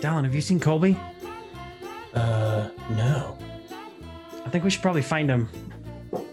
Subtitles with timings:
[0.00, 0.96] Dallin, have you seen Colby?
[2.14, 3.36] Uh, no.
[4.44, 5.48] I think we should probably find him.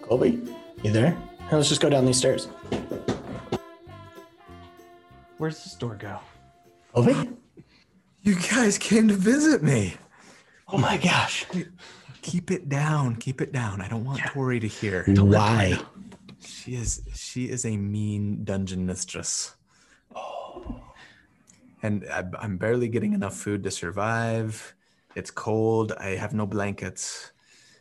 [0.01, 0.41] Colby,
[0.83, 1.11] you there?
[1.49, 2.47] Hey, let's just go down these stairs.
[5.37, 6.19] Where's this door go?
[6.93, 7.31] Colby?
[8.21, 9.95] You guys came to visit me.
[10.67, 11.45] Oh my gosh.
[12.21, 13.15] Keep it down.
[13.17, 13.81] Keep it down.
[13.81, 15.03] I don't want Tori to hear.
[15.07, 15.79] Why?
[16.39, 19.55] She is she is a mean dungeon mistress.
[21.85, 24.73] And I, I'm barely getting enough food to survive.
[25.15, 25.93] It's cold.
[25.99, 27.31] I have no blankets.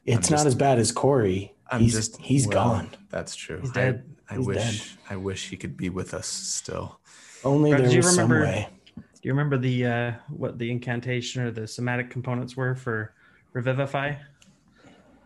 [0.04, 1.54] It's I'm not just- as bad as Corey.
[1.70, 2.90] I'm he's, just he's well, gone.
[3.08, 3.60] That's true.
[3.60, 4.04] He's I- dead.
[4.30, 6.98] I, He's wish I wish he could be with us still.
[7.44, 8.68] Only Brad, there did you was some way.
[8.96, 13.12] Do you remember the uh, what the incantation or the somatic components were for
[13.52, 14.14] revivify?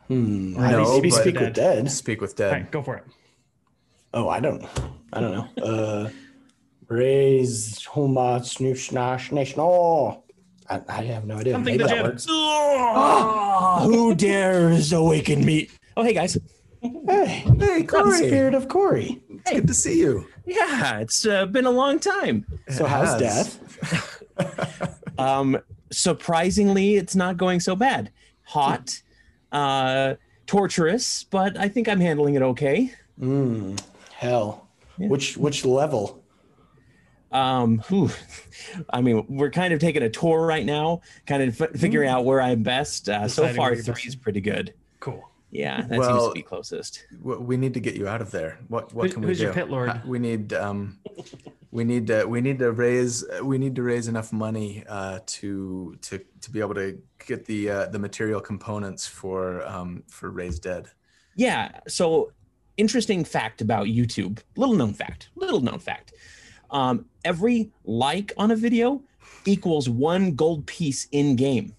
[0.09, 0.57] Hmm.
[0.57, 1.89] Or at No, Maybe speak with dead.
[1.91, 2.53] Speak with dead.
[2.53, 3.05] right, go for it.
[4.15, 4.65] Oh, I don't.
[5.13, 5.63] I don't know.
[5.65, 6.11] Uh,
[6.89, 8.93] raise homa snoosh
[9.33, 9.61] nation.
[9.61, 10.23] Oh,
[10.69, 11.55] I, I have no idea.
[11.55, 12.27] Something Maybe to that works.
[12.29, 15.69] Ah, who dares awaken me?
[15.97, 16.39] Oh, hey guys.
[16.81, 18.29] Hey, Hey, God, Corey.
[18.29, 19.21] spirit of Corey.
[19.31, 20.27] It's good to see you.
[20.47, 22.47] Yeah, it's uh, been a long time.
[22.71, 23.57] So It how's has.
[23.59, 24.95] death?
[25.19, 25.59] Um,
[25.91, 28.13] surprisingly, it's not going so bad.
[28.45, 29.03] Hot,
[29.51, 30.15] uh,
[30.47, 32.93] torturous, but I think I'm handling it okay.
[33.21, 33.81] Mm,
[34.15, 34.69] hell.
[34.97, 35.09] Yeah.
[35.09, 36.18] Which which level?
[37.31, 38.11] Um, whew.
[38.91, 42.25] I mean, we're kind of taking a tour right now, kind of f- figuring out
[42.25, 43.09] where I'm best.
[43.09, 44.07] Uh, so far, three best.
[44.07, 44.75] is pretty good.
[45.01, 45.29] Cool.
[45.51, 47.07] Yeah, that seems Well- to be closest.
[47.23, 48.59] W- We need to get you out of there.
[48.69, 49.45] What what Who- can we who's do?
[49.45, 50.03] your pit lord?
[50.07, 50.99] We need um,
[51.71, 55.97] we need to we need to raise we need to raise enough money uh, to
[56.03, 60.59] to to be able to get the uh, the material components for um, for raise
[60.59, 60.89] dead.
[61.35, 61.81] Yeah.
[61.87, 62.33] So,
[62.77, 64.41] interesting fact about YouTube.
[64.57, 65.31] Little known fact.
[65.37, 66.13] Little known fact.
[66.71, 69.03] Um, every like on a video
[69.45, 71.75] equals one gold piece in game.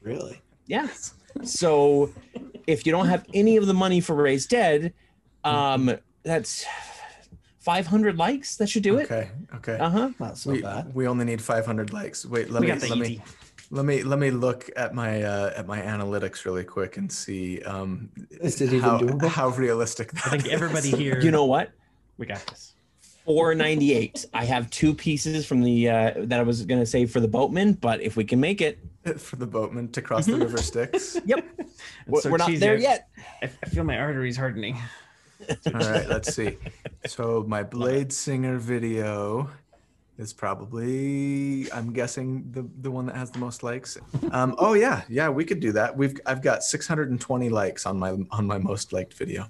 [0.00, 0.40] Really?
[0.66, 1.14] Yes.
[1.42, 2.10] So,
[2.66, 4.92] if you don't have any of the money for Raise Dead,
[5.44, 6.64] um, that's
[7.60, 8.56] 500 likes.
[8.56, 9.04] That should do it.
[9.04, 9.76] Okay, okay.
[9.78, 10.10] Uh huh.
[10.18, 10.94] Not so we, bad.
[10.94, 12.24] we only need 500 likes.
[12.24, 13.22] Wait, let We me got the let me easy.
[13.70, 17.62] let me let me look at my uh, at my analytics really quick and see
[17.62, 19.28] um, Is it even how, doable?
[19.28, 20.10] how realistic.
[20.26, 21.20] I think that everybody here.
[21.20, 21.70] You know what?
[22.16, 22.74] we got this.
[23.28, 24.24] 498.
[24.32, 27.74] I have two pieces from the uh, that I was gonna save for the boatman,
[27.74, 28.78] but if we can make it,
[29.18, 31.18] for the boatman to cross the river Styx.
[31.26, 31.44] yep.
[32.06, 32.60] We're, so we're not cheesy.
[32.60, 33.10] there yet.
[33.42, 34.78] I, I feel my arteries hardening.
[35.66, 36.56] All right, let's see.
[37.06, 39.50] So my Blade Singer video
[40.16, 43.98] is probably I'm guessing the the one that has the most likes.
[44.32, 45.94] Um, oh yeah, yeah, we could do that.
[45.94, 49.48] We've I've got 620 likes on my on my most liked video.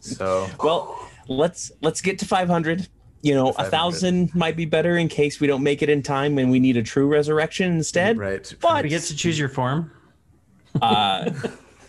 [0.00, 2.88] So Well, let's let's get to 500.
[3.24, 6.38] You know, a thousand might be better in case we don't make it in time
[6.38, 8.18] and we need a true resurrection instead.
[8.18, 9.92] right, But We get to choose your form.
[10.80, 11.30] uh,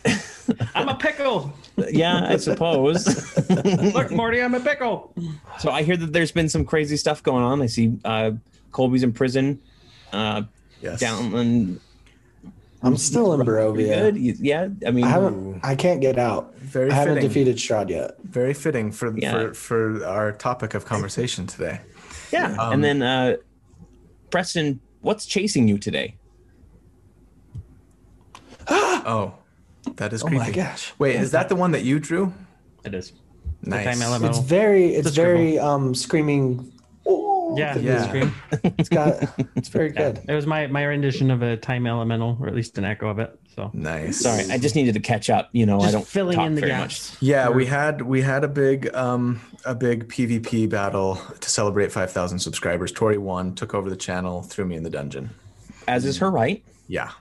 [0.76, 1.52] I'm a pickle.
[1.90, 3.08] yeah, I suppose.
[3.96, 5.16] Look, Morty, I'm a pickle.
[5.58, 7.62] so I hear that there's been some crazy stuff going on.
[7.64, 8.32] I see uh,
[8.72, 9.60] Colby's in prison.
[10.12, 10.44] Uh,
[10.82, 11.00] yes.
[11.00, 11.80] down in
[12.84, 14.12] I'm still in pretty Barovia.
[14.14, 14.18] good.
[14.40, 15.62] Yeah, I mean, I haven't.
[15.64, 16.53] I can't get out.
[16.74, 17.30] Very I haven't fitting.
[17.30, 18.18] defeated Strahd yet.
[18.24, 19.32] Very fitting for Yeah.
[19.32, 21.82] for for our topic of conversation today.
[22.32, 22.56] yeah.
[22.60, 23.36] Um, and then uh,
[24.32, 26.16] Preston, what's chasing you today?
[29.06, 29.34] Oh,
[29.98, 30.94] that is Oh my gosh.
[30.98, 32.34] Wait, is that the one that you drew?
[32.86, 33.12] It is.
[33.62, 33.86] Nice.
[33.86, 34.30] time element.
[34.36, 34.96] It's very.
[34.96, 35.34] It's That's scribble.
[35.38, 36.72] very um screaming.
[37.06, 37.78] Oh, Yeah.
[37.78, 38.08] Yeah.
[38.08, 38.34] Scream.
[38.80, 39.22] It's got.
[39.56, 40.12] It's very Yeah.
[40.12, 40.22] good.
[40.30, 43.20] It was my my rendition of a time elemental, or at least an echo of
[43.20, 43.38] it.
[43.56, 44.20] So Nice.
[44.22, 45.50] Sorry, I just needed to catch up.
[45.52, 47.16] You know, I don't filling talk in the very gaps.
[47.22, 52.40] Yeah, we had we had a big um a big PvP battle to celebrate 5,000
[52.40, 52.92] subscribers.
[52.92, 55.30] Tori won, took over the channel, threw me in the dungeon.
[55.88, 56.64] as is her right.
[56.88, 57.12] Yeah.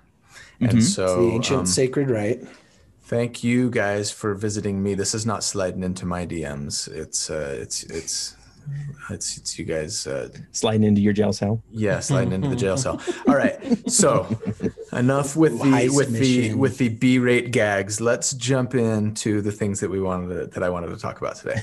[0.60, 0.68] Mhm.
[0.70, 2.40] And It's so the ancient um, sacred right.
[3.04, 4.94] thank you guys for visiting me.
[4.94, 6.88] This is not sliding into my DMs.
[6.88, 8.36] It's uh it's it's
[9.10, 11.62] it's it's you guys uh Sliding into your jail cell.
[11.70, 13.00] yeah, sliding into the jail cell.
[13.28, 13.58] All right.
[13.90, 14.26] So,
[14.92, 18.00] enough with the Heist with the with the B-rate gags.
[18.00, 21.36] Let's jump into the things that we wanted to, that I wanted to talk about
[21.36, 21.60] today.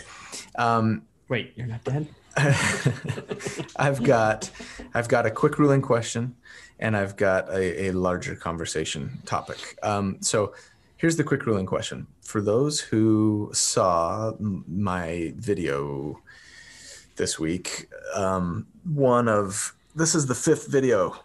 [0.58, 2.08] Um, Wait, you're not dead.
[3.76, 4.50] I've got
[4.94, 6.36] I've got a quick ruling question,
[6.80, 9.78] and I've got a, a larger conversation topic.
[9.84, 10.54] Um, so,
[10.98, 16.22] here's the quick ruling question for those who saw my video
[17.20, 17.88] this week.
[18.16, 21.16] Um, one of this is the fifth video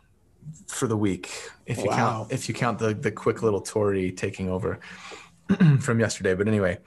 [0.66, 1.30] for the week.
[1.64, 1.96] If you Wow.
[1.96, 4.78] count if you count the the quick little Tori taking over
[5.80, 6.78] from yesterday, but anyway,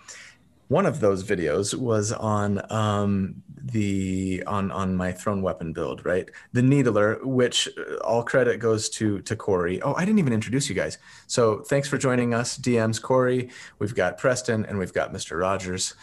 [0.68, 6.30] one of those videos was on um, the on on my thrown weapon build, right?
[6.54, 9.82] The needler, which uh, all credit goes to to Corey.
[9.82, 10.98] Oh, I didn't even introduce you guys.
[11.26, 13.50] So thanks for joining us, DMs Corey.
[13.80, 15.40] We've got Preston and we've got Mr.
[15.40, 15.96] Rogers.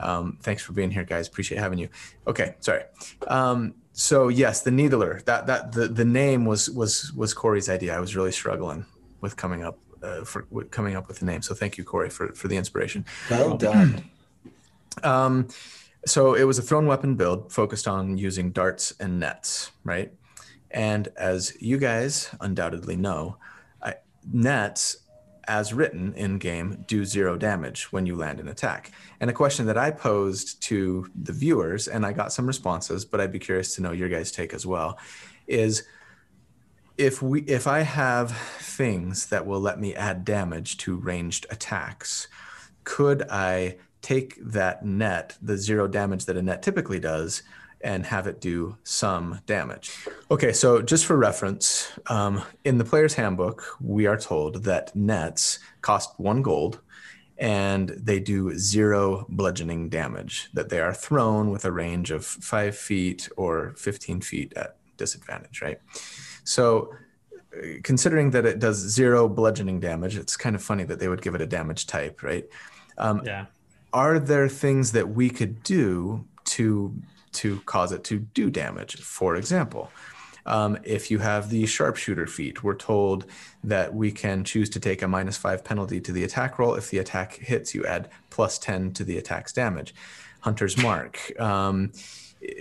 [0.00, 1.28] Um, thanks for being here, guys.
[1.28, 1.88] Appreciate having you.
[2.26, 2.84] Okay, sorry.
[3.28, 5.20] Um, so yes, the needler.
[5.26, 7.96] That that the the name was was was Corey's idea.
[7.96, 8.86] I was really struggling
[9.20, 11.42] with coming up uh, for with coming up with the name.
[11.42, 13.04] So thank you, Corey, for for the inspiration.
[13.30, 14.04] Well done.
[15.02, 15.48] Um,
[16.06, 20.12] so it was a thrown weapon build focused on using darts and nets, right?
[20.70, 23.36] And as you guys undoubtedly know,
[23.82, 23.94] I,
[24.32, 24.96] nets,
[25.50, 28.92] as written in game, do zero damage when you land an attack.
[29.18, 33.20] And a question that I posed to the viewers, and I got some responses, but
[33.20, 34.96] I'd be curious to know your guys' take as well,
[35.48, 35.82] is
[36.96, 38.30] if we if I have
[38.60, 42.28] things that will let me add damage to ranged attacks,
[42.84, 47.42] could I take that net, the zero damage that a net typically does,
[47.82, 50.06] and have it do some damage.
[50.30, 55.58] Okay, so just for reference, um, in the player's handbook, we are told that nets
[55.80, 56.80] cost one gold
[57.38, 62.76] and they do zero bludgeoning damage, that they are thrown with a range of five
[62.76, 65.78] feet or 15 feet at disadvantage, right?
[66.44, 66.92] So
[67.56, 71.22] uh, considering that it does zero bludgeoning damage, it's kind of funny that they would
[71.22, 72.44] give it a damage type, right?
[72.98, 73.46] Um, Yeah.
[73.94, 76.94] are there things that we could do to
[77.32, 78.96] to cause it to do damage.
[78.96, 79.90] For example
[80.46, 83.26] um, if you have the sharpshooter feat we're told
[83.62, 86.74] that we can choose to take a minus five penalty to the attack roll.
[86.74, 89.94] If the attack hits you add plus 10 to the attack's damage.
[90.40, 91.92] Hunter's mark um,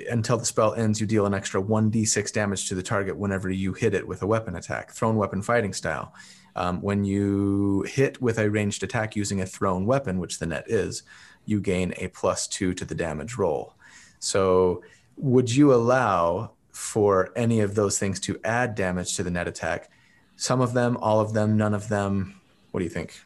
[0.09, 3.73] until the spell ends you deal an extra 1d6 damage to the target whenever you
[3.73, 4.91] hit it with a weapon attack.
[4.91, 6.13] Thrown weapon fighting style.
[6.55, 10.65] Um, when you hit with a ranged attack using a thrown weapon, which the net
[10.67, 11.03] is,
[11.45, 13.75] you gain a plus two to the damage roll.
[14.19, 14.83] So,
[15.17, 19.89] would you allow for any of those things to add damage to the net attack?
[20.35, 22.39] Some of them, all of them, none of them?
[22.71, 23.19] What do you think?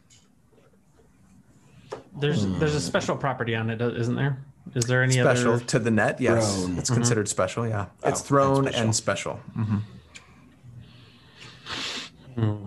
[2.19, 4.43] There's there's a special property on it, isn't there?
[4.75, 5.65] Is there any Special other?
[5.65, 6.63] to the net, yes.
[6.63, 6.77] Thrown.
[6.77, 7.87] It's considered special, yeah.
[8.05, 9.39] It's Oh, thrown and and special.
[9.57, 9.81] Mhm.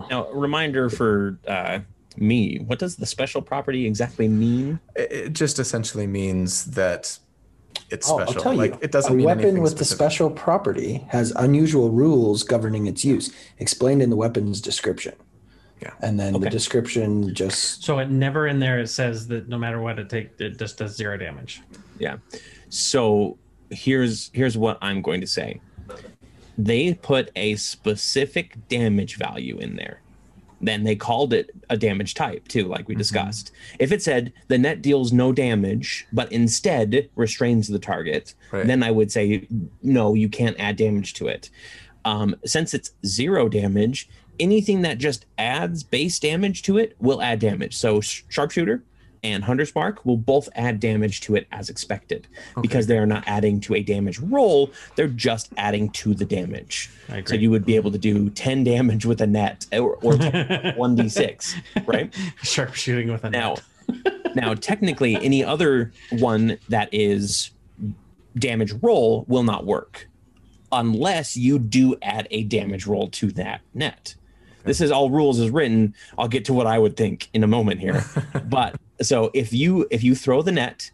[0.09, 1.79] Now, reminder for uh,
[2.17, 4.79] me: what does the special property exactly mean?
[4.95, 7.17] It, it just essentially means that
[7.89, 8.35] it's Oh, special.
[8.37, 8.79] I'll tell like you.
[8.81, 9.97] it doesn't a mean weapon anything with the specific.
[10.11, 15.13] special property has unusual rules governing its use, explained in the weapon's description.
[15.81, 15.91] Yeah.
[16.01, 19.79] And then the description just So it never in there it says that no matter
[19.79, 21.61] what it take, it just does zero damage.
[21.99, 22.17] Yeah.
[22.69, 23.37] So
[23.69, 25.61] here's here's what I'm going to say.
[26.57, 30.01] They put a specific damage value in there.
[30.59, 33.51] Then they called it a damage type too, like we discussed.
[33.79, 38.65] If it said the net deals no damage, but instead restrains the target, Right.
[38.65, 39.47] then I would say
[39.83, 41.49] no, you can't add damage to it.
[42.05, 44.09] Um, since it's zero damage,
[44.39, 47.75] anything that just adds base damage to it will add damage.
[47.75, 48.83] So sh- sharpshooter
[49.33, 52.27] and hunter's mark will both add damage to it as expected
[52.61, 56.89] because they are not adding to a damage roll; they're just adding to the damage.
[57.25, 60.17] So you would be able to do ten damage with a net or or
[60.75, 62.11] one d six, right?
[62.43, 63.57] Sharpshooting with a Now,
[63.87, 64.13] net.
[64.35, 67.51] now technically, any other one that is
[68.37, 70.07] damage roll will not work
[70.71, 74.15] unless you do add a damage roll to that net.
[74.63, 75.95] This is all rules is written.
[76.17, 78.03] I'll get to what I would think in a moment here.
[78.45, 80.91] but so if you if you throw the net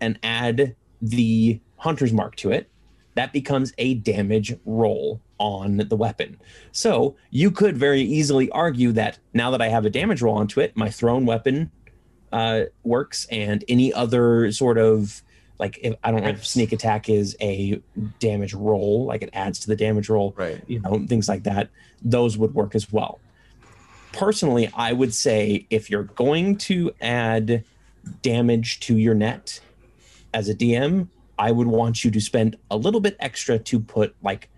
[0.00, 2.68] and add the hunter's mark to it,
[3.14, 6.38] that becomes a damage roll on the weapon.
[6.70, 10.60] So you could very easily argue that now that I have a damage roll onto
[10.60, 11.70] it, my thrown weapon
[12.32, 15.22] uh, works, and any other sort of
[15.58, 17.80] like if, I don't know if sneak attack is a
[18.18, 20.60] damage roll, like it adds to the damage roll, Right.
[20.66, 21.68] you know, things like that.
[22.02, 23.20] Those would work as well.
[24.12, 27.64] Personally, I would say if you're going to add
[28.22, 29.60] damage to your net
[30.34, 34.14] as a DM, I would want you to spend a little bit extra to put
[34.22, 34.48] like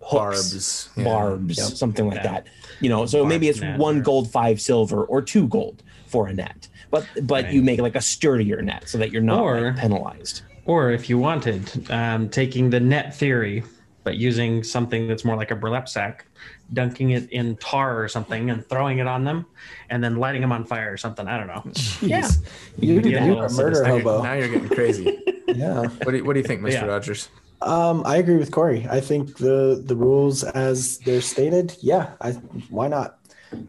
[0.00, 0.88] hooks, Barbs.
[0.96, 1.04] yeah.
[1.04, 1.66] barbs, Yep.
[1.76, 2.22] something like Yeah.
[2.32, 2.46] that.
[2.80, 6.34] You know, so maybe it's one or- gold, five silver, or two gold for a
[6.34, 6.68] net.
[6.90, 7.52] But but Right.
[7.52, 10.42] you make like a sturdier net so that you're not Or- like, penalized.
[10.64, 13.62] Or if you wanted, um, taking the net theory,
[14.08, 16.24] but using something that's more like a burlap sack,
[16.72, 19.44] dunking it in tar or something and throwing it on them,
[19.90, 21.28] and then lighting them on fire or something.
[21.28, 21.62] I don't know.
[22.00, 22.22] Yeah.
[22.22, 22.42] Jeez.
[22.78, 24.22] you, could do you're a murder Now you're, hobo.
[24.22, 25.22] now you're getting crazy.
[25.48, 25.82] yeah.
[25.82, 26.72] what, do you, what do you think, Mr.
[26.72, 26.86] Yeah.
[26.86, 27.28] Rogers?
[27.60, 28.86] Um, I agree with Corey.
[28.88, 32.30] I think the the rules as they're stated, yeah, I
[32.70, 33.18] why not?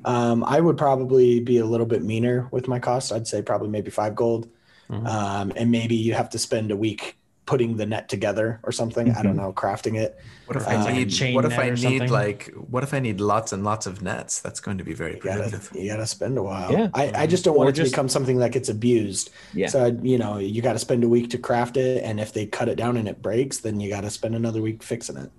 [0.06, 3.12] Um, I would probably be a little bit meaner with my cost.
[3.12, 4.48] I'd say probably maybe five gold.
[4.90, 5.06] Mhm.
[5.06, 7.19] um, and maybe you have to spend a week
[7.50, 9.10] putting the net together or something.
[9.10, 9.42] I don't mm-hmm.
[9.42, 10.20] know, crafting it.
[10.46, 11.10] What if Or I it's need?
[11.10, 12.54] chain What if I need like?
[12.54, 14.40] What if I need lots and lots of nets?
[14.40, 16.72] That's going to be very You gotta, you gotta spend a while.
[16.72, 16.90] Yeah.
[16.94, 19.32] I, I just don't want Or it to just- become something that gets abused.
[19.56, 19.66] Yeah.
[19.66, 22.46] So you know, you got to spend a week to craft it, and if they
[22.46, 25.32] cut it down and it breaks, then you got to spend another week fixing it.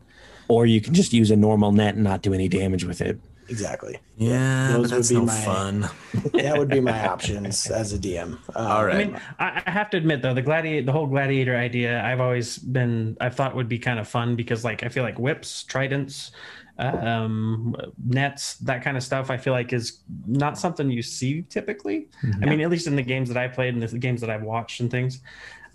[0.48, 3.20] Or you can just use a normal net and not do any damage with it.
[3.50, 3.98] Exactly.
[4.16, 5.88] Yeah, Those but that's would be no my- fun.
[6.32, 8.32] That would be my options as a DM.
[8.32, 8.94] Um, All right.
[8.94, 12.20] I mean, I, I have to admit though, the gladiator, the whole gladiator idea, I've
[12.20, 15.64] always been, I've thought would be kind of fun because, like, I feel like whips,
[15.64, 16.30] tridents,
[16.78, 17.76] um,
[18.06, 22.08] nets, that kind of stuff, I feel like is not something you see typically.
[22.42, 24.42] I mean, at least in the games that I played and the games that I've
[24.42, 25.20] watched and things.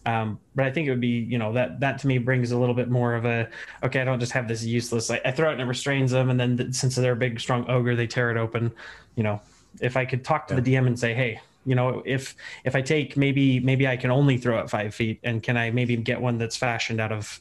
[0.06, 2.58] Um, but I think it would be, you know, that that to me brings a
[2.58, 3.50] little bit more of a,
[3.84, 5.10] okay, I don't just have this useless.
[5.10, 7.40] I, I throw it and it restrains them, and then th- since they're a big,
[7.40, 8.72] strong ogre, they tear it open.
[9.16, 9.42] You know,
[9.82, 12.82] if I could talk to the DM and say, hey, you know, if if I
[12.82, 16.22] take maybe maybe I can only throw it five feet, and can I maybe get
[16.22, 17.40] one that's fashioned out of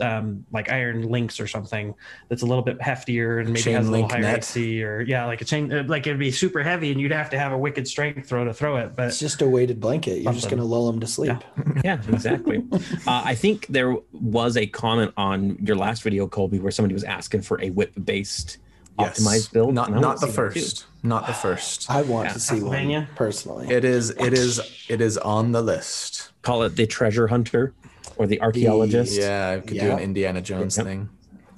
[0.00, 1.94] um, like iron links or something
[2.28, 4.38] that's a little bit heftier and maybe Chain has a little link higher net.
[4.38, 7.30] AC or yeah, like a chain, uh, like it'd be super heavy and you'd have
[7.30, 8.94] to have a wicked strength throw to throw it.
[8.96, 10.22] But It's just a weighted blanket.
[10.22, 11.36] You're just going to lull them to sleep.
[11.84, 12.64] Yeah, exactly.
[12.72, 17.04] uh, I think there was a comment on your last video, Colby, where somebody was
[17.04, 18.58] asking for a whip-based
[18.98, 19.18] Yes.
[19.20, 19.74] optimized build.
[19.74, 20.60] Not not the see that too.
[20.60, 20.86] first.
[21.02, 21.90] Not the first.
[21.90, 23.68] I want Yeah, to see one personally.
[23.70, 24.10] It is.
[24.10, 24.60] It is.
[24.88, 26.30] It is on the list.
[26.42, 27.72] Call it the treasure hunter
[28.16, 29.18] or the archaeologist.
[29.18, 30.86] Yeah, I could do an Indiana Jones Yep.
[30.86, 31.08] thing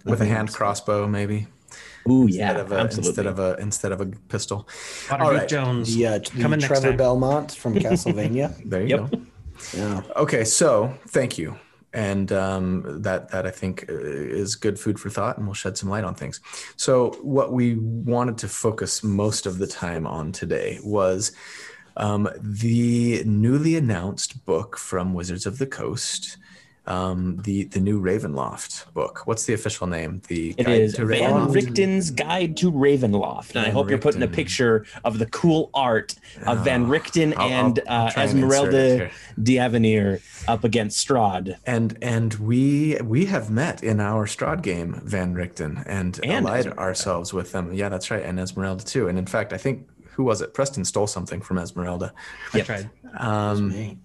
[0.05, 1.47] with a hand crossbow, maybe
[2.09, 3.09] Ooh, yeah, instead of a absolutely.
[3.11, 4.69] instead of a instead of a pistol.
[5.09, 5.49] Waterdeep All right.
[5.49, 6.97] Jones the, uh, coming the next Trevor time.
[6.97, 8.55] Belmont from Castlevania.
[8.65, 9.11] There you Yep.
[9.11, 9.21] go.
[9.77, 10.03] yeah.
[10.17, 11.57] Okay, so thank you,
[11.95, 15.79] and um, that that I think uh, is good food for thought, and we'll shed
[15.79, 16.41] some light on things.
[16.77, 21.33] So what we wanted to focus most of the time on today was
[21.97, 26.37] um, the newly announced book from Wizards of the Coast.
[26.87, 29.23] Um, the the new Ravenloft book.
[29.27, 30.21] What's the official name?
[30.29, 31.55] The It Guide is to Van Ravenloft?
[31.55, 33.51] Richten's Guide to Ravenloft.
[33.51, 36.15] And I Van hope you're putting a picture of the cool art
[36.47, 39.11] of Van Richten I'll- I'll- and I'll uh, try and insert it Esmeralda.
[39.43, 41.57] D'Avenir up against Strahd.
[41.65, 46.61] And and we we have met in our Strahd game, Van Richten, and, And allied
[46.67, 46.81] Esmeralda.
[46.83, 47.73] ourselves with them.
[47.73, 49.09] Yeah, that's right, and Esmeralda too.
[49.09, 50.53] And in fact, I think who was it?
[50.53, 52.13] Preston stole something from Esmeralda.
[52.53, 52.91] I tried.
[53.19, 53.99] Um, Me.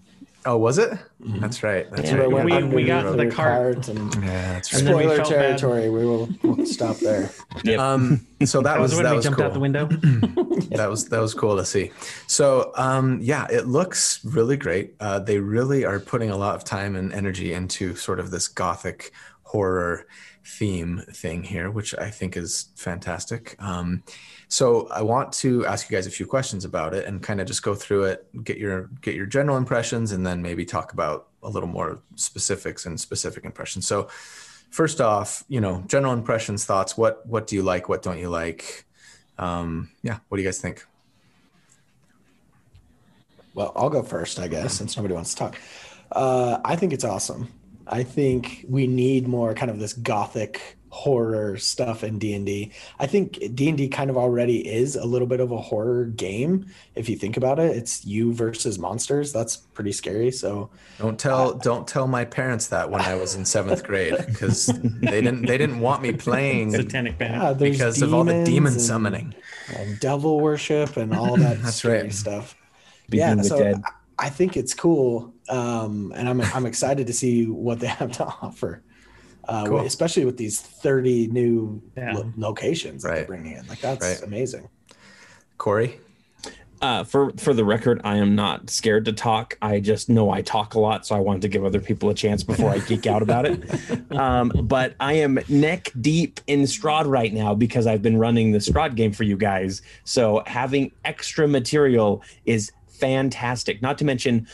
[0.45, 0.97] Oh, was it?
[1.19, 1.89] That's right.
[1.91, 2.45] That's Yeah, right.
[2.45, 3.87] we- Yeah, we got to the Under cart.
[3.87, 4.83] and yeah, that's right.
[4.83, 5.39] then we spoiler felt bad.
[5.59, 5.89] territory.
[5.89, 7.29] We will we'll stop there.
[7.63, 7.79] Yep.
[7.79, 9.47] Um, so that That was was that was jumped cool.
[9.47, 9.85] out the window.
[10.77, 11.91] that was that was cool to see.
[12.27, 14.95] So um, yeah, it looks really great.
[14.99, 18.47] Uh, they really are putting a lot of time and energy into sort of this
[18.47, 19.11] gothic
[19.43, 20.05] horror
[20.45, 23.55] theme thing here, which I think is fantastic.
[23.59, 24.03] Um,
[24.51, 27.45] so I want to ask you guys a few questions about it and kind of
[27.45, 31.27] just go through it, get your get your general impressions, and then maybe talk about
[31.43, 33.85] a little more specifics and specific impressions.
[33.85, 34.09] So
[34.71, 36.97] first off, you know, general impressions, thoughts.
[36.97, 37.89] What what do you like?
[37.89, 38.85] What don't you like?
[39.37, 40.83] Um, yeah, what do you guys think?
[43.53, 45.57] Well, I'll go first, I guess, since nobody wants to talk.
[46.11, 47.49] Uh, I think it's awesome.
[47.87, 52.71] I think we need more kind of this gothic horror stuff in D&D.
[52.99, 56.65] I think D&D kind of already is a little bit of a horror game
[56.95, 57.75] if you think about it.
[57.77, 59.31] It's you versus monsters.
[59.31, 60.31] That's pretty scary.
[60.31, 64.65] So Don't tell don't tell my parents that when I was in seventh grade because
[65.01, 68.81] they didn't they didn't want me playing Satanic yeah, because of all the demon and-
[68.81, 69.35] summoning.
[69.75, 72.13] and devil worship and all that That's scary right.
[72.13, 72.55] stuff.
[73.09, 73.81] Begin with so dead.
[73.85, 73.91] I
[74.21, 78.25] I think it's cool, um, and I'm I'm excited to see what they have to
[78.41, 78.83] offer,
[79.49, 79.79] uh, Cool.
[79.81, 82.13] especially with these 30 new Yeah.
[82.13, 83.67] lo- locations that they're bringing in.
[83.67, 84.21] Like that's Right.
[84.23, 84.69] amazing.
[85.57, 85.99] Corey,
[86.81, 89.57] Uh, for for the record, I am not scared to talk.
[89.61, 92.13] I just know I talk a lot, so I wanted to give other people a
[92.13, 93.59] chance before I geek out about it.
[94.11, 98.57] Um, but I am neck deep in Strahd right now because I've been running the
[98.59, 99.81] Strahd game for you guys.
[100.05, 103.81] So having extra material is fantastic.
[103.81, 104.47] Not to mention,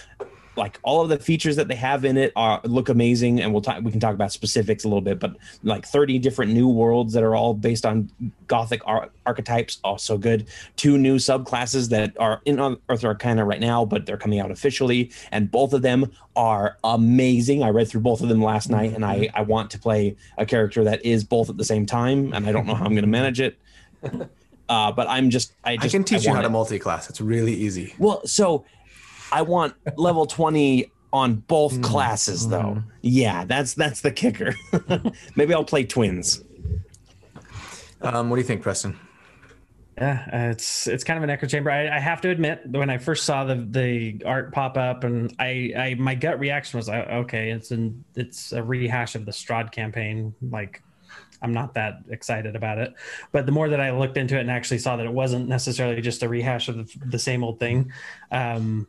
[0.58, 3.62] like all of the features that they have in it are look amazing, and we'll
[3.62, 3.82] talk.
[3.84, 7.24] We can talk about specifics a little bit, but like 30 different new worlds that
[7.24, 8.10] are all based on
[8.48, 10.48] Gothic ar- archetypes, also good.
[10.76, 15.12] Two new subclasses that are in Unearthed Arcana right now, but they're coming out officially,
[15.32, 17.64] and both of them are amazing.
[17.64, 20.46] I read through both of them last night, and I I want to play a
[20.46, 23.04] character that is both at the same time, and I don't know how I'm going
[23.04, 23.58] to manage it.
[24.68, 26.52] Uh, but I'm just I I can teach you how to it.
[26.52, 27.08] multi-class.
[27.08, 27.94] It's really easy.
[28.00, 28.66] Well, so
[29.36, 32.78] I want level 20 on both Mm, classes though.
[32.80, 32.90] mm-hmm.
[33.02, 34.56] Yeah, that's that's the kicker.
[35.36, 36.42] Maybe I'll play twins.
[38.02, 38.98] Um, what do you think, Preston?
[39.98, 41.72] Yeah, uh, it's it's kind of an echo chamber.
[41.72, 45.34] I, I have to admit, when I first saw the the art pop up, and
[45.40, 49.32] I, I my gut reaction was, uh, okay, it's an it's a rehash of the
[49.32, 50.34] Strahd campaign.
[50.42, 50.84] Like,
[51.42, 52.94] I'm not that excited about it.
[53.32, 56.02] But the more that I looked into it and actually saw that it wasn't necessarily
[56.02, 57.92] just a rehash of the, the same old thing,
[58.32, 58.88] um,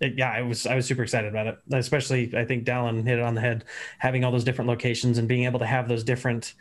[0.00, 1.58] it, yeah, I was I was super excited about it.
[1.72, 3.64] Especially, I think Dallin hit it on the head,
[3.98, 6.54] having all those different locations and being able to have those different.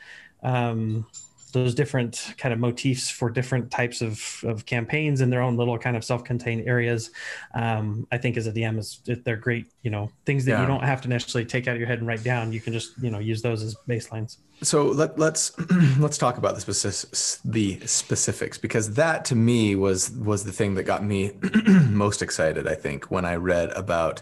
[0.43, 1.05] Um,
[1.53, 5.77] those different kind of motifs for different types of, of campaigns in their own little
[5.77, 7.11] kind of self-contained areas
[7.53, 10.61] um, i think as a dm is they're great you know things that Yeah.
[10.61, 12.73] you don't have to necessarily take out of your head and write down you can
[12.73, 15.51] just you know use those as baselines So let, let's
[15.99, 20.75] let's talk about the specifics, the specifics because that to me was was the thing
[20.75, 21.31] that got me
[21.89, 22.67] most excited.
[22.67, 24.21] I think when I read about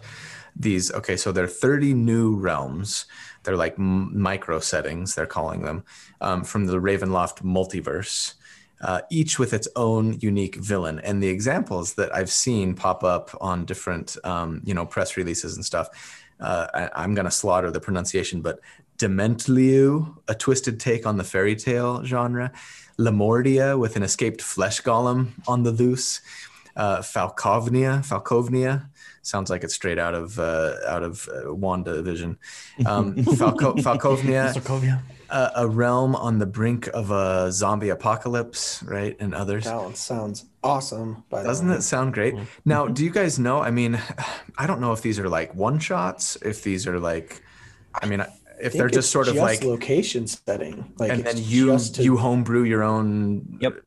[0.56, 0.92] these.
[0.92, 3.06] Okay, so there are 30 new realms.
[3.44, 5.16] They're like micro settings.
[5.16, 5.84] They're calling them
[6.20, 8.36] um, from the Ravenloft multiverse.
[8.82, 13.30] Uh, each with its own unique villain, and the examples that I've seen pop up
[13.40, 15.88] on different, um, you know, press releases and stuff.
[16.40, 18.60] Uh, I, I'm going to slaughter the pronunciation, but
[18.98, 22.52] Dementlieu, a twisted take on the fairy tale genre,
[23.00, 26.22] Lamordia with an escaped flesh golem on the loose,
[26.76, 28.88] uh, Falkovnia, Falkovnia
[29.24, 32.38] sounds like it's straight out of uh, out of uh, WandaVision.
[32.86, 34.96] Um, Falco- Falkovnia,
[35.30, 39.66] a, a realm on the brink of a zombie apocalypse, right, and others.
[39.66, 41.24] That one sounds awesome.
[41.30, 41.76] By Doesn't way.
[41.76, 42.36] it sound great?
[42.66, 43.60] Now, do you guys know?
[43.62, 44.00] I mean,
[44.58, 47.42] I don't know if these are like one shots, if these are like,
[48.02, 48.26] I mean,
[48.62, 50.94] if they're just it's sort of like, location setting.
[50.98, 53.82] Like and then you just to- you homebrew your own Yep.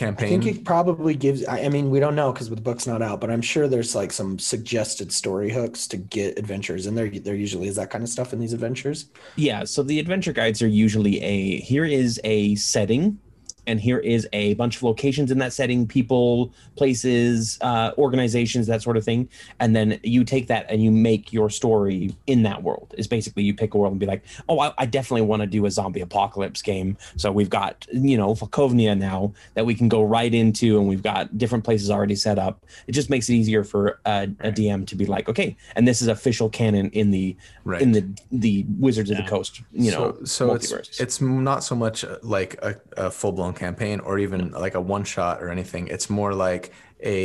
[0.00, 1.44] I think it probably gives.
[1.46, 3.94] I I mean, we don't know because the book's not out, but I'm sure there's
[3.94, 7.08] like some suggested story hooks to get adventures in there.
[7.08, 9.06] There usually is that kind of stuff in these adventures.
[9.36, 13.18] Yeah, so the adventure guides are usually a here is a setting,
[13.66, 18.82] and here is a bunch of locations in that setting, people, places, uh, organizations, that
[18.82, 19.28] sort of thing.
[19.60, 22.94] And then you take that and you make your story in that world.
[22.98, 25.46] Is basically you pick a world and be like, oh, I, I definitely want to
[25.46, 26.96] do a zombie apocalypse game.
[27.16, 31.02] So we've got you know Falkovnia now that we can go right into, and we've
[31.02, 32.64] got different places already set up.
[32.86, 36.02] It just makes it easier for a, a DM to be like, okay, and this
[36.02, 37.80] is official canon in the Right.
[37.80, 41.74] in the the Wizards of the Coast, you know, so, so it's it's not so
[41.74, 45.48] much uh, like a, a full blown campaign or even like a one shot or
[45.50, 45.88] anything.
[45.88, 47.18] It's more like a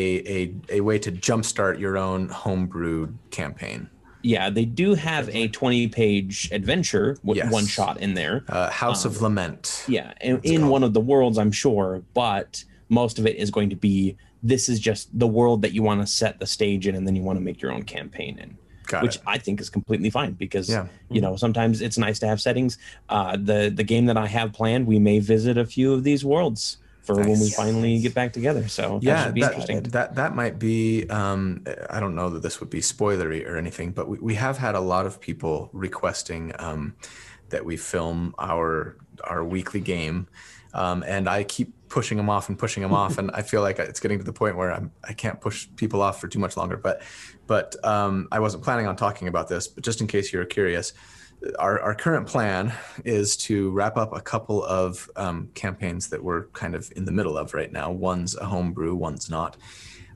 [0.69, 3.89] a, a way to jumpstart your own homebrewed campaign.
[4.21, 7.51] yeah, they do have a 20 page adventure with Yes.
[7.53, 8.43] one shot in there.
[8.49, 9.85] Uh, House Um, of Lament.
[9.87, 13.69] Yeah, in, in one of the worlds, I'm sure, but most of it is going
[13.69, 16.95] to be this is just the world that you want to set the stage in,
[16.95, 18.57] and then you want to make your own campaign in.
[18.89, 19.21] Got which it.
[19.25, 20.87] I think is completely fine because Yeah.
[21.09, 22.77] you know sometimes it's nice to have settings.
[23.07, 26.25] Uh, the the game that I have planned, we may visit a few of these
[26.25, 28.67] worlds for when we finally get back together.
[28.67, 29.83] So that yeah, should be that, interesting.
[29.83, 31.07] that that might be.
[31.09, 34.57] Um, I don't know that this would be spoilery or anything, but we, we have
[34.57, 36.95] had a lot of people requesting um,
[37.49, 40.27] that we film our our weekly game,
[40.73, 43.79] um, and I keep pushing them off and pushing them off, and I feel like
[43.79, 46.55] it's getting to the point where I'm I can't push people off for too much
[46.55, 46.77] longer.
[46.77, 47.01] But
[47.47, 50.93] but um, I wasn't planning on talking about this, but just in case you're curious.
[51.57, 52.73] Our, our current plan
[53.05, 57.13] is to wrap up a couple of um, campaigns that we're kind of in the
[57.13, 57.91] middle of right now.
[57.91, 59.55] One's a homebrew, one's not.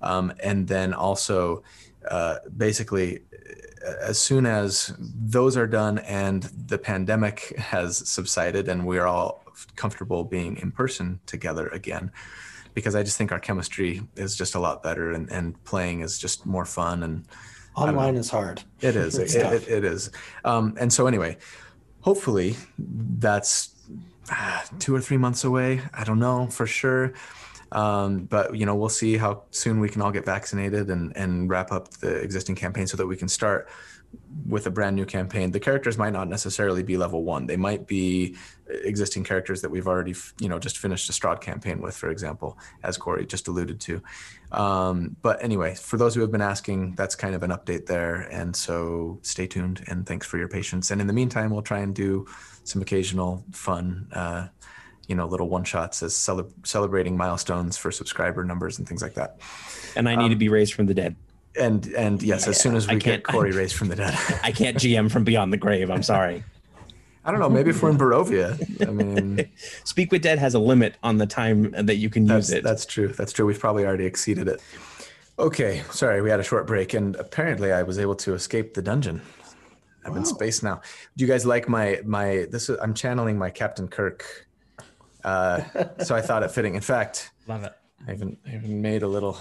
[0.02, 1.64] Um, and then also,
[2.12, 3.22] uh, basically,
[4.02, 9.44] as soon as those are done and the pandemic has subsided and we're all
[9.76, 12.12] comfortable being in person together again,
[12.74, 16.18] because I just think our chemistry is just a lot better and, and playing is
[16.18, 17.26] just more fun and
[17.76, 18.62] Online is hard.
[18.82, 19.18] it is.
[19.20, 20.12] It, it, it is.
[20.46, 21.38] Um, and so, anyway,
[22.02, 23.74] hopefully that's
[24.30, 25.82] ah, two or three months away.
[25.94, 27.14] I don't know for sure.
[27.74, 31.50] Um, but you know, we'll see how soon we can all get vaccinated and and
[31.50, 33.68] wrap up the existing campaign so that we can start
[34.48, 35.52] with a brand new campaign.
[35.52, 37.48] The characters might not necessarily be level one.
[37.48, 38.36] They might be
[38.68, 42.58] existing characters that we've already, you know, just finished a Strahd campaign with, for example,
[42.84, 44.02] as Corey just alluded to.
[44.52, 48.28] Um, but anyway, for those who have been asking, that's kind of an update there.
[48.32, 50.92] And so stay tuned and thanks for your patience.
[50.92, 52.28] And in the meantime, we'll try and do
[52.64, 54.48] some occasional fun, uh,
[55.08, 59.14] you know, little one shots as cele- celebrating milestones for subscriber numbers and things like
[59.16, 59.38] that.
[59.96, 61.16] and I need to be um, raised from the dead.
[61.60, 64.18] And and yes, as soon as we get can't- Corey raised from the dead.
[64.44, 65.90] I can't GM from beyond the grave.
[65.92, 66.44] I'm sorry.
[67.26, 67.50] I don't know.
[67.50, 69.50] Maybe if we're in Barovia, I mean,
[69.86, 72.64] Speak with Dead has a limit on the time that you can use it.
[72.64, 73.08] that's true.
[73.10, 73.46] That's true.
[73.46, 74.62] We've probably already exceeded it.
[75.40, 78.82] Okay, sorry, we had a short break, and apparently I was able to escape the
[78.82, 79.22] dungeon.
[80.06, 80.82] I'm in space now.
[81.16, 82.46] Do you guys like my my?
[82.52, 84.48] This is I'm channeling my Captain Kirk
[85.24, 85.62] Uh,
[86.04, 86.76] so I thought it fitting.
[86.76, 87.74] In fact, Love it.
[88.08, 89.38] I even, I even made a little.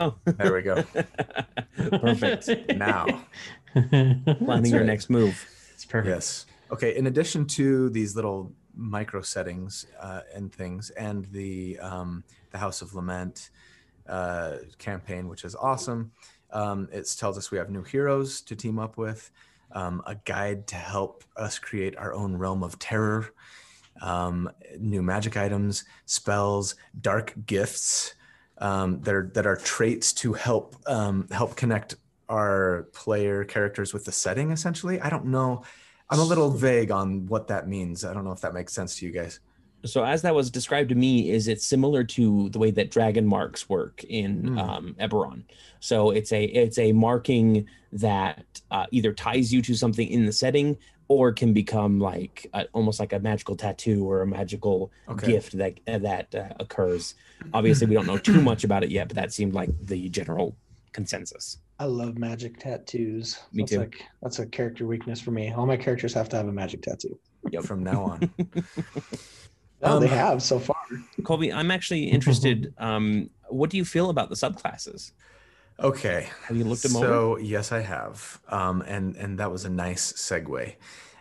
[0.00, 0.82] Oh, There we go.
[1.76, 2.48] perfect.
[2.76, 3.24] Now,
[3.72, 4.86] Planning your right.
[4.86, 5.46] next move.
[5.74, 6.14] It's perfect.
[6.14, 6.46] yes.
[6.70, 6.96] Okay.
[6.96, 12.82] In addition to these little micro settings uh, and things, and the um, the House
[12.82, 13.50] of Lament
[14.08, 16.10] uh, campaign, which is awesome.
[16.50, 19.30] Um, it tells us we have new heroes to team up with,
[19.72, 23.30] um, a guide to help us create our own realm of terror,
[24.00, 28.14] um, new magic items, spells, dark gifts
[28.58, 31.96] um, that are that are traits to help um, help connect
[32.28, 34.50] our player characters with the setting.
[34.50, 35.62] Essentially, I don't know.
[36.10, 38.04] I'm a little vague on what that means.
[38.04, 39.40] I don't know if that makes sense to you guys.
[39.84, 43.26] So as that was described to me, is it similar to the way that dragon
[43.26, 44.58] marks work in Hmm.
[44.58, 45.42] um, Eberron?
[45.80, 50.32] So it's a it's a marking that uh, either ties you to something in the
[50.32, 50.76] setting
[51.12, 55.32] or can become like a, almost like a magical tattoo or a magical Okay.
[55.32, 57.14] gift that uh, that uh, occurs.
[57.54, 60.56] Obviously, we don't know too much about it yet, but that seemed like the general
[60.92, 61.58] consensus.
[61.78, 63.38] I love magic tattoos.
[63.52, 63.78] Me that's too.
[63.80, 65.52] Like, that's a character weakness for me.
[65.52, 67.18] All my characters have to have a magic tattoo.
[67.62, 68.32] From now on,
[69.82, 70.76] No, they Um, have so far.
[71.24, 72.72] Colby, I'm actually interested.
[72.78, 75.12] Um, what do you feel about the subclasses?
[75.82, 76.28] Okay.
[76.44, 77.06] Have you looked them over?
[77.06, 80.74] so yes, I have, um, and and that was a nice segue,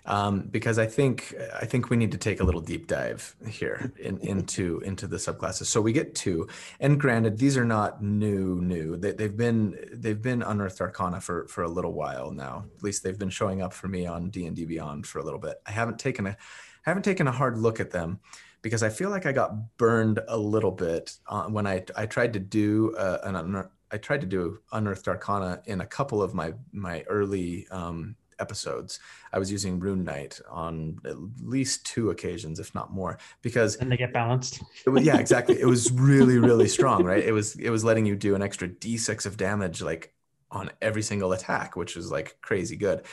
[0.06, 3.92] um, because I think I think we need to take a little deep dive here
[4.00, 5.66] in, into into the subclasses.
[5.66, 6.48] So we get two,
[6.80, 8.98] and granted, these are not new new.
[8.98, 12.66] They, they've been they've been unearthed arcana for for a little while now.
[12.78, 15.24] At least they've been showing up for me on D and D Beyond for a
[15.24, 15.62] little bit.
[15.66, 16.38] I haven't taken a
[16.84, 18.20] haven't taken a hard look at them
[18.62, 22.34] because I feel like I got burned a little bit uh, when I I tried
[22.34, 26.54] to do uh, an I tried to do unearthed arcana in a couple of my
[26.72, 29.00] my early um, episodes.
[29.32, 33.92] I was using Rune Knight on at least two occasions, if not more, because And
[33.92, 34.62] they get balanced.
[34.86, 35.60] it was, yeah, exactly.
[35.62, 37.24] It was really, really strong, right?
[37.24, 40.14] It was it was letting you do an extra d6 of damage like
[40.50, 43.04] on every single attack, which was like crazy good.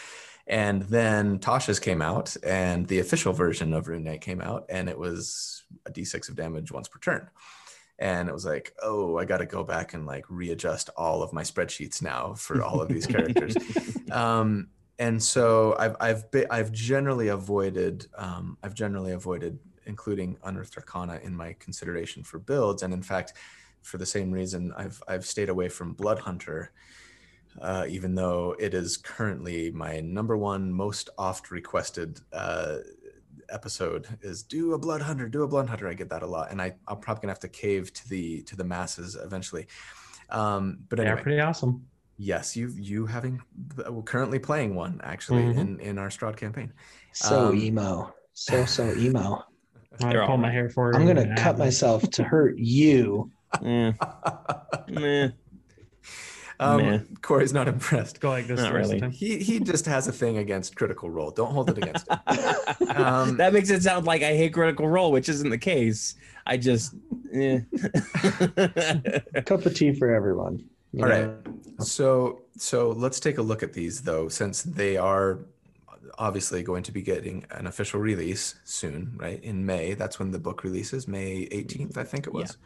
[0.46, 4.88] And then Tasha's came out, and the official version of Rune Knight came out, and
[4.88, 7.28] it was a d6 of damage once per turn.
[7.98, 11.32] And it was like, oh, I got to go back and like readjust all of
[11.32, 13.56] my spreadsheets now for all of these characters.
[14.12, 20.76] um, and so I've I've be, I've generally avoided um, I've generally avoided including unearthed
[20.76, 23.34] arcana in my consideration for builds, and in fact,
[23.82, 26.72] for the same reason, I've I've stayed away from Blood Hunter,
[27.61, 32.78] uh, even though it is currently my number one most oft requested uh,
[33.50, 35.88] episode is do a Blood Hunter, do a Blood Hunter.
[35.88, 38.42] I get that a lot, and I I'm probably gonna have to cave to the
[38.42, 39.66] to the masses eventually.
[40.30, 41.87] Um, but They're pretty awesome.
[42.16, 43.40] Yes, you you having
[43.76, 45.58] well, currently playing one actually Mhm.
[45.58, 46.72] in in our Strahd campaign.
[47.12, 48.14] So Um, emo.
[48.32, 49.44] So so emo.
[50.02, 50.96] I pull my hair forward.
[50.96, 53.30] I'm gonna cut myself to hurt you.
[53.62, 55.30] Meh.
[56.61, 56.99] Um, Meh.
[57.23, 58.21] Corey's not impressed.
[58.21, 59.01] Go like this Not really.
[59.01, 59.11] time.
[59.11, 61.31] He he just has a thing against Critical Role.
[61.31, 62.18] Don't hold it against him.
[62.97, 66.16] Um, that makes it sound like I hate Critical Role, which isn't the case.
[66.47, 66.94] I just,
[67.33, 67.61] eh.
[69.47, 70.64] Cup of tea for everyone.
[70.92, 71.37] you All know?
[71.44, 71.85] right.
[71.85, 75.40] So so let's take a look at these though, since they are
[76.18, 79.42] obviously going to be getting an official release soon, right?
[79.44, 79.94] In May.
[79.94, 82.57] That's when the book releases, May 18th, I think it was.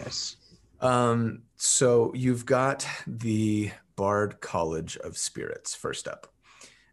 [0.00, 0.36] Yes.
[0.80, 6.26] Um, so you've got the Bard College of Spirits first up.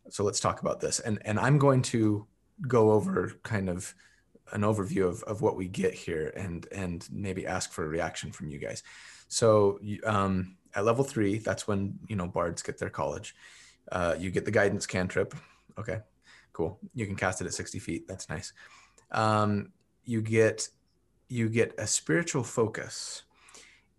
[0.09, 0.99] So let's talk about this.
[0.99, 2.27] And and I'm going to
[2.67, 3.93] go over kind of
[4.51, 8.31] an overview of, of what we get here and and maybe ask for a reaction
[8.31, 8.83] from you guys.
[9.27, 13.35] So um, at level three, that's when you know bards get their college.
[13.91, 15.35] Uh, you get the guidance cantrip.
[15.77, 15.99] Okay,
[16.53, 16.79] cool.
[16.93, 18.07] You can cast it at 60 feet.
[18.07, 18.53] That's nice.
[19.11, 19.71] Um,
[20.05, 20.69] you get
[21.29, 23.23] you get a spiritual focus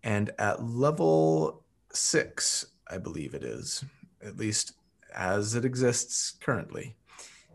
[0.05, 3.83] and at level six, I believe it is,
[4.23, 4.73] at least
[5.13, 6.95] as it exists currently,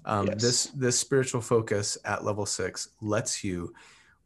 [0.05, 0.43] um, Yes.
[0.43, 3.73] this this spiritual focus at level six lets you,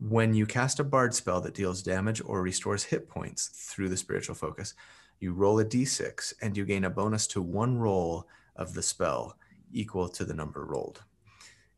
[0.01, 3.97] when you cast a bard spell that deals damage or restores hit points through the
[3.97, 4.75] spiritual focus,
[5.21, 9.37] you roll a d6 and you gain a bonus to one roll of the spell
[9.73, 11.03] equal to the number rolled.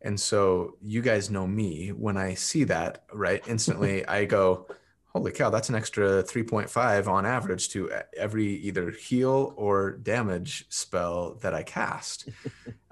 [0.02, 3.42] And so you guys know me when I see that, right?
[3.48, 4.66] Instantly I go,
[5.16, 11.34] holy cow, that's an extra 3.5 on average to every either heal or damage spell
[11.42, 12.28] that I cast.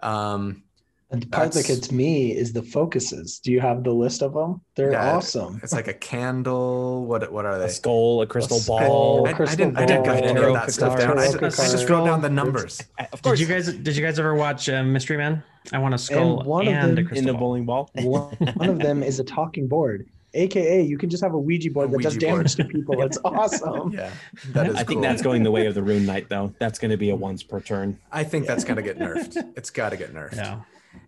[0.02, 0.64] Um,
[1.10, 3.38] and The part that gets me is the focuses.
[3.38, 4.60] Do you have the list of them?
[4.74, 5.60] They're Yeah, awesome.
[5.62, 7.06] It's like a candle.
[7.06, 7.64] What what are they?
[7.64, 7.72] A they?
[7.72, 8.78] skull, a crystal skull.
[8.80, 9.26] ball.
[9.26, 9.78] I, I crystal didn't.
[9.78, 11.18] I didn't ball, write any of that stuff down.
[11.18, 12.82] I, just- I just wrote down the numbers.
[13.12, 15.42] Of course, Did you guys did you guys ever watch uh, Mystery Men?
[15.72, 17.40] I want a skull and, one of them- a in crystal the ball.
[17.40, 17.90] bowling ball.
[17.94, 21.70] One one of them is a talking board, aka you can just have a Ouija
[21.70, 22.37] board A that does Ouija board.
[22.38, 23.03] damage to people.
[23.03, 23.92] It's awesome.
[23.92, 24.11] Yeah,
[24.49, 24.77] that is.
[24.77, 26.55] I think that's going the way of the Rune Knight, though.
[26.59, 27.99] That's going to be a once per turn.
[28.12, 29.37] I think that's got to get nerfed.
[29.57, 30.37] It's got to get nerfed.
[30.37, 30.61] Yeah.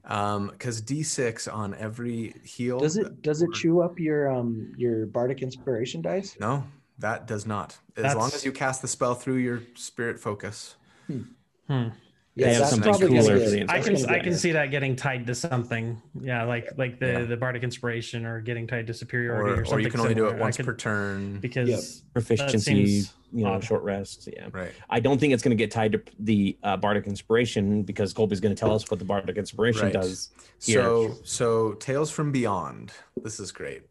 [0.04, 2.78] Um, because D6 on every heal.
[2.80, 6.36] Does it does it chew up your um your bardic inspiration dice?
[6.40, 6.64] No,
[6.98, 7.78] that does not.
[7.96, 10.76] As long as you cast the spell through your spirit focus.
[11.06, 11.88] Hmm.
[12.36, 14.70] They have that's something probably gonna cooler for the I can I can see that
[14.70, 16.02] getting tied to something.
[16.20, 17.24] Yeah, like like the Yeah.
[17.24, 19.84] the bardic inspiration or getting tied to superiority Or, or, or something.
[19.84, 21.38] you can only do it once could- per turn.
[21.40, 23.64] because Proficiency, you know, odd.
[23.64, 24.28] short rests.
[24.30, 24.48] Yeah.
[24.52, 24.72] Right.
[24.90, 28.40] I don't think it's going to get tied to the uh, Bardic Inspiration because Colby's
[28.40, 29.92] going to tell us what the Bardic Inspiration Right.
[29.94, 30.28] does.
[30.62, 30.82] here.
[30.82, 32.92] So so Tales from Beyond.
[33.22, 33.82] This is great.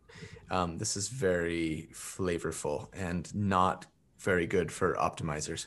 [0.51, 3.87] Um, this is very flavorful and not
[4.19, 5.65] very good for optimizers.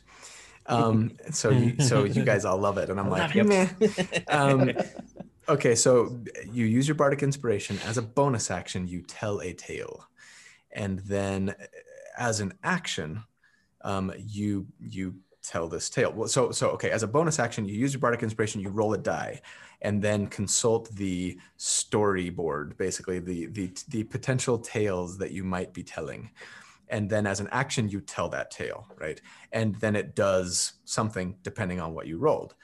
[0.69, 3.69] Um, so you, so you guys all love it, and I'm like, meh.
[4.29, 4.73] Um,
[5.49, 6.21] okay, so
[6.53, 8.87] you use your bardic inspiration as a bonus action.
[8.87, 10.07] You tell a tale,
[10.71, 11.65] and then uh,
[12.19, 13.25] as an action,
[13.83, 16.13] um, you you tell this tale.
[16.13, 18.61] Well, so so okay, as a bonus action, you use your bardic inspiration.
[18.61, 19.41] You roll a die,
[19.81, 25.83] and then consult the storyboard, basically the the the potential tales that you might be
[25.83, 26.31] telling.
[26.91, 29.21] And then as an action, you tell that tale, right?
[29.53, 32.55] And then it does something depending on what you rolled.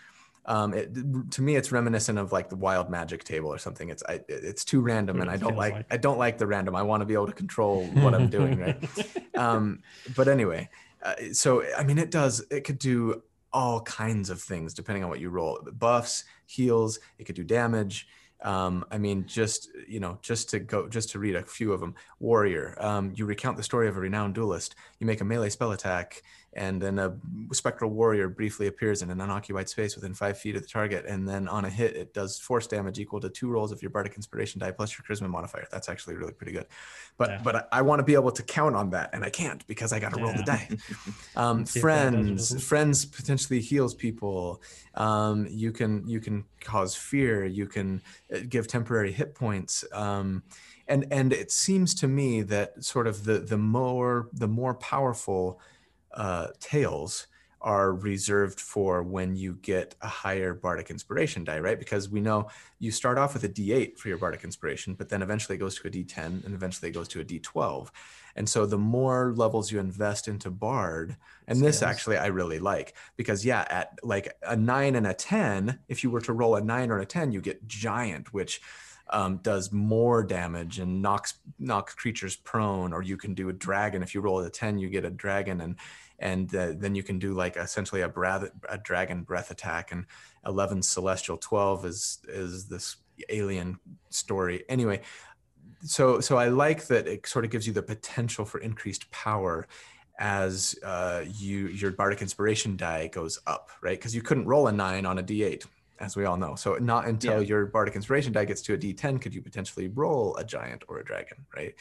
[0.46, 3.88] Um, it, to me it's reminiscent of like the wild magic table or something.
[3.88, 5.86] It's I, it's too random and i don't like, like.
[5.90, 6.76] i don't like the random.
[6.76, 8.76] I want to be able to control what i'm doing right?
[9.36, 9.82] Um,
[10.14, 10.68] but anyway
[11.02, 13.22] uh, so i mean it does it could do
[13.54, 15.60] all kinds of things depending on what you roll.
[15.72, 18.08] Buffs heals it could do damage
[18.44, 21.80] um, I mean, just you know, just to go, just to read a few of
[21.80, 21.94] them.
[22.20, 24.74] Warrior, um, you recount the story of a renowned duelist.
[25.00, 26.22] You make a melee spell attack,
[26.56, 27.14] and then a
[27.52, 31.28] spectral warrior briefly appears in an unoccupied space within five feet of the target, and
[31.28, 34.14] then on a hit, it does force damage equal to two rolls of your bardic
[34.16, 35.66] inspiration die plus your charisma modifier.
[35.70, 36.66] That's actually really pretty good.
[37.16, 37.40] But Yeah.
[37.44, 39.92] but I, I want to be able to count on that, and I can't because
[39.92, 40.68] I got to roll the die.
[41.36, 44.62] Um, Let's see if that does or friends, friends potentially heals people.
[44.94, 47.44] Um, you can you can cause fear.
[47.44, 49.84] You can uh, give temporary hit points.
[49.92, 50.42] Um,
[50.86, 55.60] and and it seems to me that sort of the the more the more powerful
[56.14, 57.26] uh, tales
[57.64, 61.78] are reserved for when you get a higher bardic inspiration die, right?
[61.78, 62.46] Because we know
[62.78, 65.78] you start off with a D8 for your bardic inspiration, but then eventually it goes
[65.78, 67.88] to a D10 and eventually it goes to a D12.
[68.36, 71.16] And so the more levels you invest into bard,
[71.48, 71.90] and this Scales.
[71.90, 76.10] actually I really like because yeah, at like a nine and a 10, if you
[76.10, 78.60] were to roll a nine or a 10, you get giant, which
[79.10, 84.02] um, does more damage and knocks knocks creatures prone, or you can do a dragon.
[84.02, 85.76] If you roll a 10, you get a dragon and
[86.18, 90.06] and uh, then you can do like essentially a breath a dragon breath attack and
[90.46, 92.96] 11 celestial 12 is is this
[93.28, 93.78] alien
[94.10, 94.64] story.
[94.68, 95.00] Anyway
[95.86, 99.66] so so i like that it sort of gives you the potential for increased power
[100.18, 103.98] as uh, you your bardic inspiration die goes up right?
[103.98, 105.66] Because you couldn't roll a 9 on a d8
[106.00, 106.54] as we all know.
[106.54, 107.48] So not until Yeah.
[107.48, 110.98] your bardic inspiration die gets to a d10 could you potentially roll a giant or
[111.00, 111.74] a dragon right?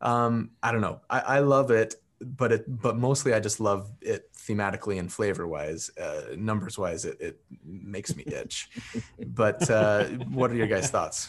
[0.00, 1.00] Um i don't know.
[1.08, 1.94] I, I love it
[2.24, 7.04] but it but mostly i just love it thematically and flavor wise uh, numbers wise
[7.04, 8.68] it, it makes me itch
[9.26, 11.28] but uh, what are your guys thoughts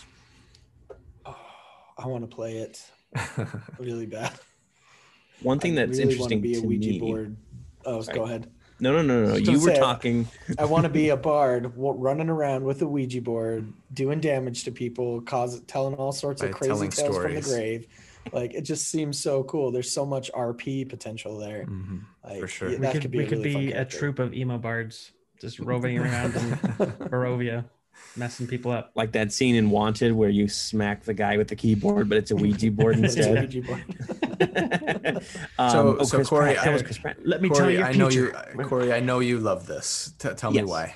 [1.25, 1.35] Oh,
[1.97, 2.89] I want to play it
[3.79, 4.31] really bad.
[5.41, 6.99] One thing I that's really wanna interesting be a to Ouija me.
[6.99, 7.37] board.
[7.85, 8.17] Oh, Sorry.
[8.17, 8.49] go ahead.
[8.79, 9.27] No, no, no, no.
[9.33, 9.39] no.
[9.39, 10.27] Just You were say- talking.
[10.57, 14.63] I want to be a bard wa- running around with a Ouija board, doing damage
[14.63, 17.87] to people, cause telling all sorts of crazy telling tales from the grave.
[18.31, 19.71] Like it just seems so cool.
[19.71, 21.65] There's so much RP potential there.
[21.65, 22.01] Mhm.
[22.23, 22.69] Like, For sure.
[22.69, 24.57] yeah, We we could, could be we a could really be a troop of emo
[24.57, 26.41] bards just roving around in
[27.11, 27.65] Barovia,
[28.15, 28.91] messing people up.
[28.95, 32.31] like that scene in Wanted where you smack the guy with the keyboard, but it's
[32.31, 33.53] a Ouija board It's a instead.
[33.53, 33.83] Ouija board.
[35.59, 36.65] um, So- oh, so Chris Corey, Pratt.
[36.65, 37.17] that was Chris Pratt.
[37.25, 38.63] Let me tell you, I know you, future.
[38.69, 38.93] Corey.
[38.93, 40.13] I know you love this.
[40.19, 40.95] T- tell me why.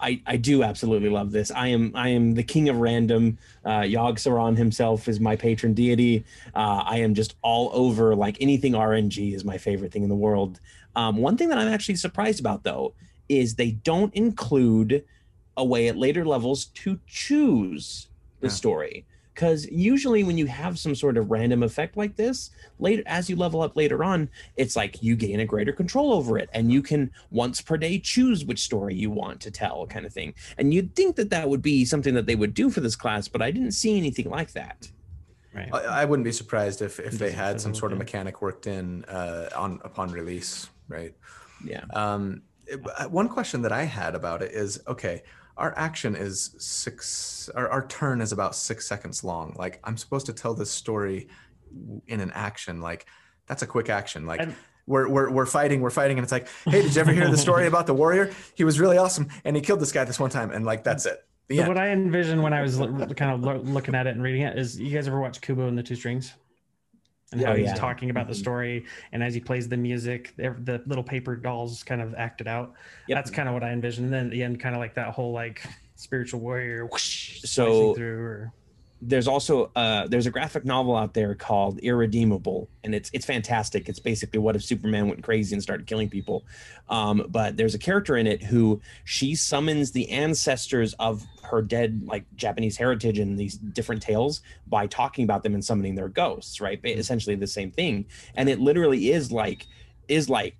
[0.00, 1.50] I, I do absolutely love this.
[1.50, 3.38] I am I am the king of random.
[3.64, 6.24] Uh, Yogg Saron himself is my patron deity.
[6.54, 10.14] Uh, I am just all over like anything RNG is my favorite thing in the
[10.16, 10.60] world.
[10.96, 12.94] Um, one thing that I'm actually surprised about though
[13.28, 15.04] is they don't include
[15.56, 18.08] a way at later levels to choose
[18.40, 18.52] the Yeah.
[18.52, 19.06] story.
[19.34, 23.36] Because usually when you have some sort of random effect like this later as you
[23.36, 26.80] level up later on it's like you gain a greater control over it and you
[26.80, 30.34] can once per day choose which story you want to tell kind of thing.
[30.58, 33.28] And you'd think that that would be something that they would do for this class
[33.28, 34.90] but i didn't see anything like that.
[35.54, 35.72] Right.
[35.72, 39.04] I, I wouldn't be surprised if if they had some sort of mechanic worked in
[39.04, 41.14] uh, on upon release, right?
[41.64, 41.84] yeah.
[41.94, 42.42] Um,
[42.72, 45.22] uh, one question that I had about it is okay,
[45.56, 49.54] our action is six, our, our turn is about six seconds long.
[49.58, 51.28] Like, I'm supposed to tell this story
[52.06, 52.80] in an action.
[52.80, 53.06] Like,
[53.46, 54.26] that's a quick action.
[54.26, 54.48] Like,
[54.86, 57.38] we're, we're, we're fighting, we're fighting, and it's like, hey, did you ever hear the
[57.38, 58.32] story about the warrior?
[58.54, 61.06] He was really awesome, and he killed this guy this one time, and like, that's
[61.06, 61.24] it.
[61.50, 64.42] So what I envisioned when I was kind of lo- looking at it and reading
[64.42, 66.32] it is, you guys ever watch Kubo and the Two Strings?
[67.34, 67.74] And Yeah, how oh, he's yeah.
[67.74, 68.38] talking about the Mhm.
[68.38, 72.46] story, and as he plays the music, the the little paper dolls kind of acted
[72.46, 72.74] out.
[73.08, 73.16] Yep.
[73.16, 74.04] That's kind of what I envisioned.
[74.06, 75.60] And then at the end, kind of like that whole like
[75.96, 78.18] spiritual warrior whoosh, So- through.
[78.24, 78.52] Or
[79.06, 83.88] there's also uh, there's a graphic novel out there called Irredeemable, and it's it's fantastic.
[83.88, 86.44] It's basically what if Superman went crazy and started killing people.
[86.88, 92.02] Um, but there's a character in it who she summons the ancestors of her dead
[92.04, 96.60] like Japanese heritage in these different tales by talking about them and summoning their ghosts.
[96.60, 98.06] Right, Ba- essentially the same thing.
[98.34, 99.66] And it literally is like
[100.08, 100.56] is like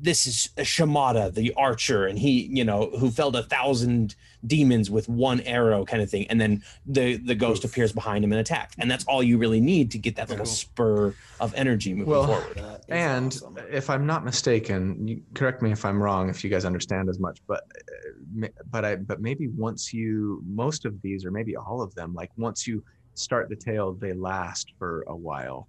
[0.00, 4.14] this is Shimada, the archer, and he, you know, who felled a thousand
[4.46, 6.26] demons with one arrow, kind of thing.
[6.28, 7.70] And then the the ghost Oof.
[7.70, 10.44] appears behind him and attacks, and that's all you really need to get that little
[10.44, 10.52] Cool.
[10.54, 12.56] spur of energy moving Well, forward.
[12.56, 13.58] That is and awesome.
[13.70, 16.28] if I'm not mistaken, you correct me if I'm wrong.
[16.28, 17.64] If you guys understand as much, but
[18.42, 22.14] uh, but I but maybe once you most of these or maybe all of them,
[22.14, 25.68] like once you start the tale, they last for a while.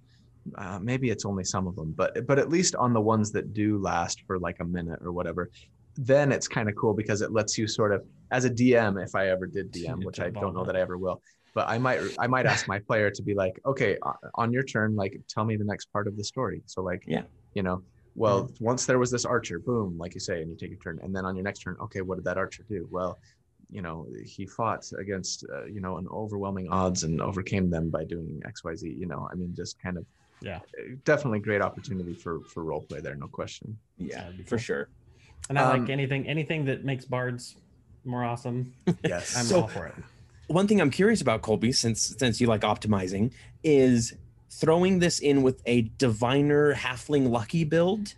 [0.57, 3.53] Uh, maybe it's only some of them, but but at least on the ones that
[3.53, 5.49] do last for like a minute or whatever,
[5.95, 9.15] then it's kind of cool because it lets you sort of as a DM, if
[9.15, 11.21] I ever did DM, which I don't know that I ever will,
[11.55, 13.97] but I might I might ask my player to be like, okay,
[14.35, 16.61] on your turn, like tell me the next part of the story.
[16.65, 17.23] So like, Yeah.
[17.53, 17.83] you know,
[18.15, 20.99] well, once there was this archer, boom, like you say, and you take your turn,
[21.03, 22.87] and then on your next turn, okay, what did that archer do?
[22.89, 23.19] Well,
[23.69, 28.03] you know, he fought against uh, you know an overwhelming odds and overcame them by
[28.03, 28.95] doing X Y Z.
[28.97, 30.05] You know, I mean, just kind of
[30.41, 30.59] yeah,
[31.05, 33.77] definitely great opportunity for for role play there, no question.
[33.97, 34.89] Yeah, that'd for sure.
[35.49, 37.55] and I Um, like anything anything that makes bards
[38.05, 38.73] more awesome.
[39.03, 39.35] Yes.
[39.35, 39.95] I'm So- all for it.
[40.47, 43.31] One thing I'm curious about, Colby, since since you like optimizing,
[43.63, 44.13] is
[44.49, 48.13] throwing this in with a diviner halfling lucky build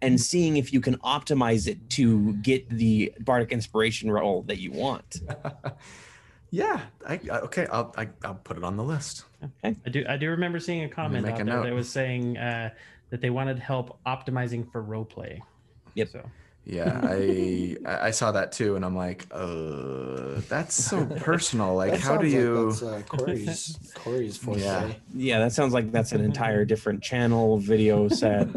[0.00, 4.70] and seeing if you can optimize it to get the bardic inspiration roll that you
[4.72, 5.20] want.
[6.56, 6.80] yeah.
[7.06, 7.66] I, I okay.
[7.70, 9.24] I'll I, I'll put it on the list.
[9.44, 9.76] Okay.
[9.86, 11.64] I do I do remember seeing a comment make out a there note.
[11.64, 12.70] that was saying uh,
[13.10, 15.42] that they wanted help optimizing for role play.
[15.94, 16.08] Yep.
[16.08, 16.20] So
[16.64, 21.74] Yeah, I I I saw that too, and I'm like, uh, that's so personal.
[21.74, 22.66] Like, That how do sounds you?
[22.70, 24.60] that's, uh, Corey's Corey's forte.
[24.62, 24.92] Yeah.
[25.14, 28.48] Yeah, that sounds like that's an entire different channel video set.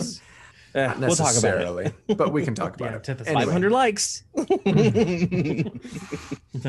[0.75, 1.15] Eh, we'll talk about it.
[1.15, 2.95] necessarily, but we can talk about Yeah, it.
[3.09, 3.27] antithesis.
[3.27, 3.45] Anyway.
[3.45, 4.23] 500 likes.
[4.35, 4.45] there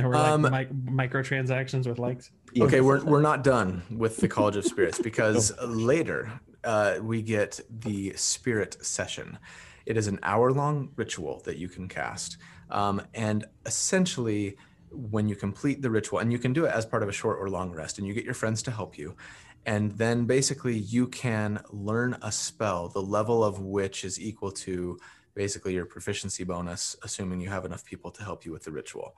[0.09, 2.31] were like Um, mic- microtransactions with likes.
[2.59, 7.61] Okay, we're we're not done with the College of Spirits because later uh, we get
[7.71, 9.39] the Spirit Session.
[9.87, 12.37] It is an hour long ritual that you can cast,
[12.71, 14.57] um, and essentially,
[14.93, 17.39] when you complete the ritual, and you can do it as part of a short
[17.41, 19.17] or long rest, and you get your friends to help you,
[19.67, 24.99] and then basically you can learn a spell, the level of which is equal to
[25.35, 29.15] basically your proficiency bonus, assuming you have enough people to help you with the ritual.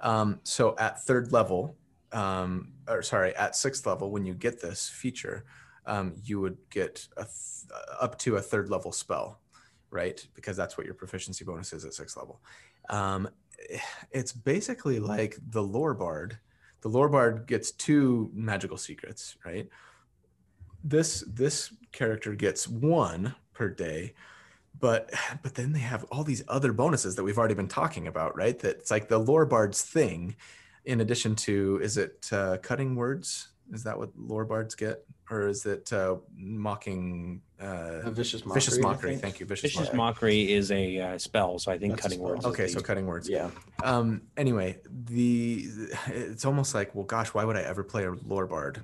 [0.00, 1.76] Um, so at third level,
[2.12, 5.44] um, or sorry, at sixth level, when you get this feature,
[5.86, 9.40] um, you would get a th- up to a third level spell,
[9.90, 10.24] right?
[10.34, 12.40] Because that's what your proficiency bonus is at sixth level.
[12.88, 13.28] Um,
[14.10, 16.38] it's basically like the lore bard.
[16.82, 19.68] The lore bard gets two magical secrets, right?
[20.84, 24.14] This this character gets one per day,
[24.78, 25.10] but
[25.42, 28.58] but then they have all these other bonuses that we've already been talking about, right?
[28.58, 30.36] That's like the lore bard's thing
[30.84, 35.46] in addition to is it uh, cutting words is that what lore bards get or
[35.48, 38.60] is it uh, mocking uh, vicious mockery.
[38.60, 41.92] vicious mockery thank you vicious, Vicious mockery mockery is a uh, spell, so I think
[41.92, 42.44] That's cutting words.
[42.44, 43.50] okay so cutting words Yeah.
[43.84, 45.66] um anyway the
[46.08, 48.82] it's almost like well gosh why would i ever play a lore bard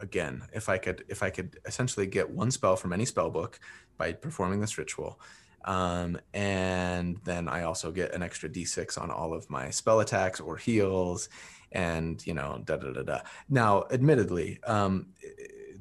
[0.00, 3.58] again if i could if i could essentially get one spell from any spell book
[3.96, 5.18] by performing this ritual
[5.64, 10.38] um, and then i also get an extra d6 on all of my spell attacks
[10.40, 11.28] or heals
[11.72, 15.08] and you know da da da da now admittedly um,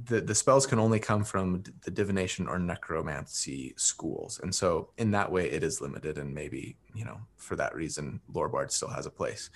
[0.05, 5.11] the, the spells can only come from the divination or necromancy schools and so in
[5.11, 8.89] that way it is limited and maybe you know for that reason lore bard still
[8.89, 9.49] has a place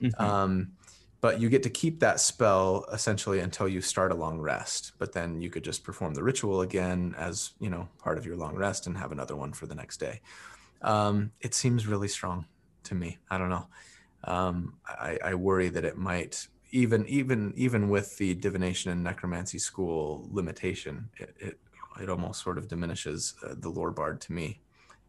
[0.00, 0.20] Mhm.
[0.20, 0.72] um,
[1.20, 4.92] but you get to keep that spell essentially until you start a long rest.
[4.98, 8.36] But then you could just perform the ritual again as you know part of your
[8.36, 10.20] long rest and have another one for the next day.
[10.82, 12.46] Um, it seems really strong
[12.84, 13.18] to me.
[13.30, 13.68] I don't know.
[14.24, 19.58] Um, I, I worry that it might even even even with the divination and necromancy
[19.58, 21.58] school limitation, it it,
[22.00, 24.60] it almost sort of diminishes uh, the lore bard to me.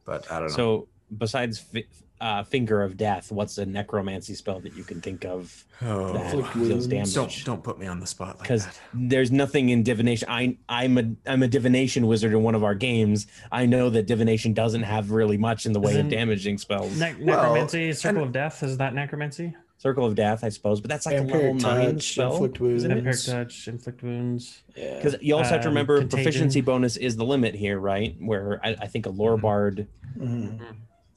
[0.05, 0.55] But I don't know.
[0.55, 0.87] So
[1.17, 1.85] besides fi-
[2.21, 6.33] uh, finger of death, what's a necromancy spell that you can think of oh, that
[6.33, 7.13] Inflict deals damage?
[7.13, 8.79] don't don't put me on the spot because that.
[8.93, 10.27] there's nothing in divination.
[10.29, 13.27] I I'm a I'm a divination wizard in one of our games.
[13.51, 16.97] I know that divination doesn't have really much in the way of Isn't- damaging spells.
[16.97, 18.63] Ne- Well, necromancy, circle and- of death.
[18.63, 19.53] Is that necromancy?
[19.79, 22.31] Circle of death, I suppose, but that's like a level Vampiric nine spell.
[22.33, 22.85] inflict wounds.
[22.85, 24.61] Vampiric touch, inflict wounds.
[24.77, 24.95] Yeah.
[24.95, 26.23] Because you also have to Um, remember contagion.
[26.23, 28.15] proficiency bonus is the limit here, right?
[28.21, 29.87] Where I, I think a lore bard.
[30.17, 30.61] Mhm.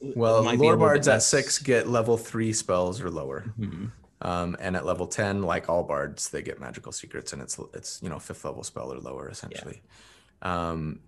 [0.00, 3.90] Well, might be a lore bards at six get level three spells or lower, Mhm.
[4.20, 8.00] um, and at level ten, like all bards, they get magical secrets, and it's it's
[8.02, 9.82] you know fifth level spell or lower essentially.
[10.42, 11.00] Um,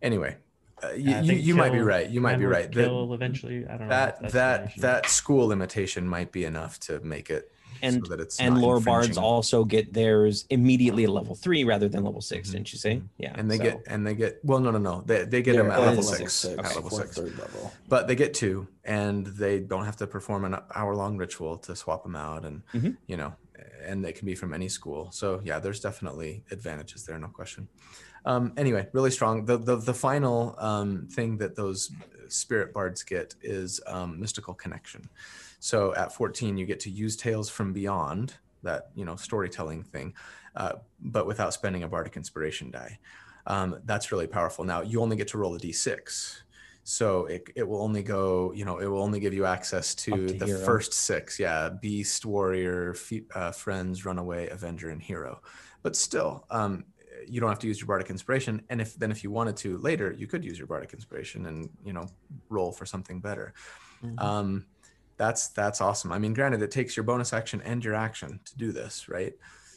[0.00, 0.36] anyway,
[0.82, 2.08] uh, you, you, you might be right.
[2.08, 2.72] You might be right.
[2.72, 3.66] The- eventually.
[3.66, 3.88] I don't know.
[3.88, 7.52] that that's that that school limitation might be enough to make it
[7.82, 11.88] And so that it's and lore bards also get theirs immediately at level three rather
[11.88, 12.52] than level 6 Mhm.
[12.52, 13.02] Didn't you say?
[13.18, 13.32] Yeah.
[13.36, 15.62] and they so- get and they get well no no no they, they get They're
[15.62, 17.72] them at at level level six, six, at level fourth, six third level.
[17.88, 21.74] but they get two and they don't have to perform an hour long ritual to
[21.76, 22.96] swap them out and Mhm.
[23.06, 23.32] you know
[23.84, 27.68] and they can be from any school so yeah there's definitely advantages there no question
[28.26, 31.90] um, anyway really strong the the, the final um, thing that those
[32.28, 35.08] spirit bards get is um, mystical connection
[35.60, 40.12] so at 14 you get to use tales from beyond that you know storytelling thing
[40.56, 42.98] uh, but without spending a bardic inspiration die.
[43.46, 44.64] Um, that's really powerful.
[44.64, 46.42] Now you only get to roll a d6
[46.82, 50.28] so it, it will only go you know it will only give you access to,
[50.28, 50.64] to the hero.
[50.64, 51.38] first six.
[51.38, 55.40] Yeah beast warrior fe- uh, friends runaway avenger and hero.
[55.82, 56.84] But still um,
[57.28, 58.62] you don't have to use your bardic inspiration.
[58.70, 61.70] And if then if you wanted to later you could use your bardic inspiration and
[61.84, 62.06] you know
[62.48, 63.54] roll for something better.
[64.02, 64.20] Mhm.
[64.22, 64.66] um,
[65.20, 66.12] that's that's awesome.
[66.12, 69.34] I mean granted it takes your bonus action and your action to do this right?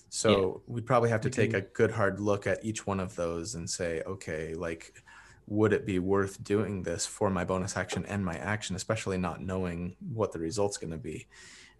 [0.07, 3.55] So we'd probably have to take a good hard look at each one of those
[3.55, 5.03] and say okay like
[5.47, 8.77] would it be worth doing this for my bonus action and my action?
[8.77, 11.27] Especially not knowing what the result's going to be.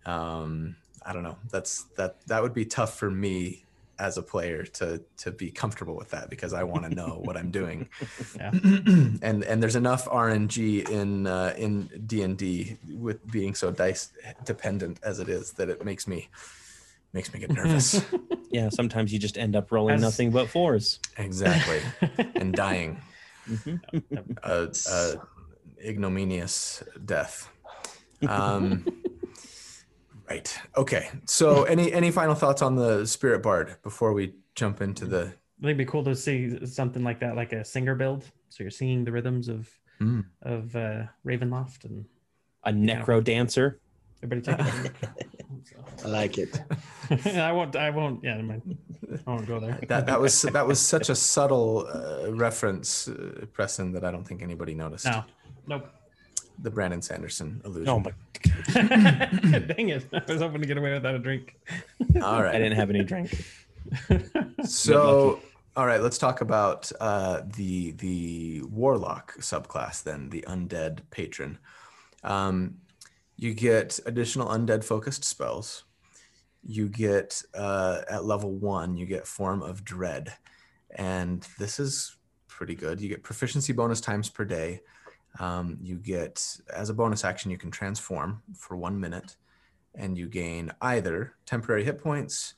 [0.06, 1.38] Um, i don't know.
[1.50, 3.64] That's that that would be tough for me
[4.04, 7.36] as a player to to be comfortable with that because i want to know what
[7.38, 7.80] i'm doing
[8.36, 8.52] Yeah.
[9.30, 12.78] and and there's enough rng in uh, in d&d
[13.08, 14.12] with being so dice
[14.44, 16.28] dependent as it is that it makes me
[17.14, 18.02] makes me get nervous
[18.52, 21.00] yeah, sometimes you just end up rolling As- nothing but fours.
[21.18, 21.80] exactly
[22.36, 23.02] and dying
[23.50, 23.82] Mhm.
[24.44, 27.50] a, a ignominious death.
[28.28, 28.86] Um,
[30.34, 30.60] right.
[30.78, 31.10] Okay.
[31.26, 35.22] So, any any final thoughts on the spirit bard before we jump into the?
[35.22, 38.24] I think it'd be cool to see something like that, like a singer build.
[38.50, 39.70] So you're singing the rhythms of
[40.02, 40.26] Mm.
[40.42, 42.06] of uh, Ravenloft, and
[42.64, 43.80] A necro dancer.
[44.24, 44.92] everybody take it.
[46.06, 46.52] I like it.
[47.50, 47.76] I won't.
[47.76, 48.24] I won't.
[48.24, 48.78] Yeah, never mind.
[49.28, 49.80] I won't go there.
[49.88, 54.26] That that was that was such a subtle uh, reference, uh, Preston, that I don't
[54.28, 55.06] think anybody noticed.
[55.06, 55.24] No.
[55.68, 55.86] Nope.
[56.60, 57.90] The Brandon Sanderson illusion.
[57.90, 58.12] Oh my!
[58.74, 60.06] Dang it!
[60.14, 61.58] I was hoping to get away without a drink.
[62.22, 63.34] All right, I didn't have any drink.
[64.66, 65.40] So,
[65.76, 70.04] all right, let's talk about uh, the the warlock subclass.
[70.04, 71.58] Then the undead patron.
[72.24, 72.76] Um,
[73.36, 75.84] you get additional undead focused spells.
[76.64, 80.34] You get uh, at level one, you get form of dread,
[80.96, 82.16] and this is
[82.48, 83.02] pretty good.
[83.02, 84.82] You get proficiency bonus times per day.
[85.40, 89.36] Um, you get as a bonus action, you can transform for one minute,
[89.96, 92.56] and you gain either temporary hit points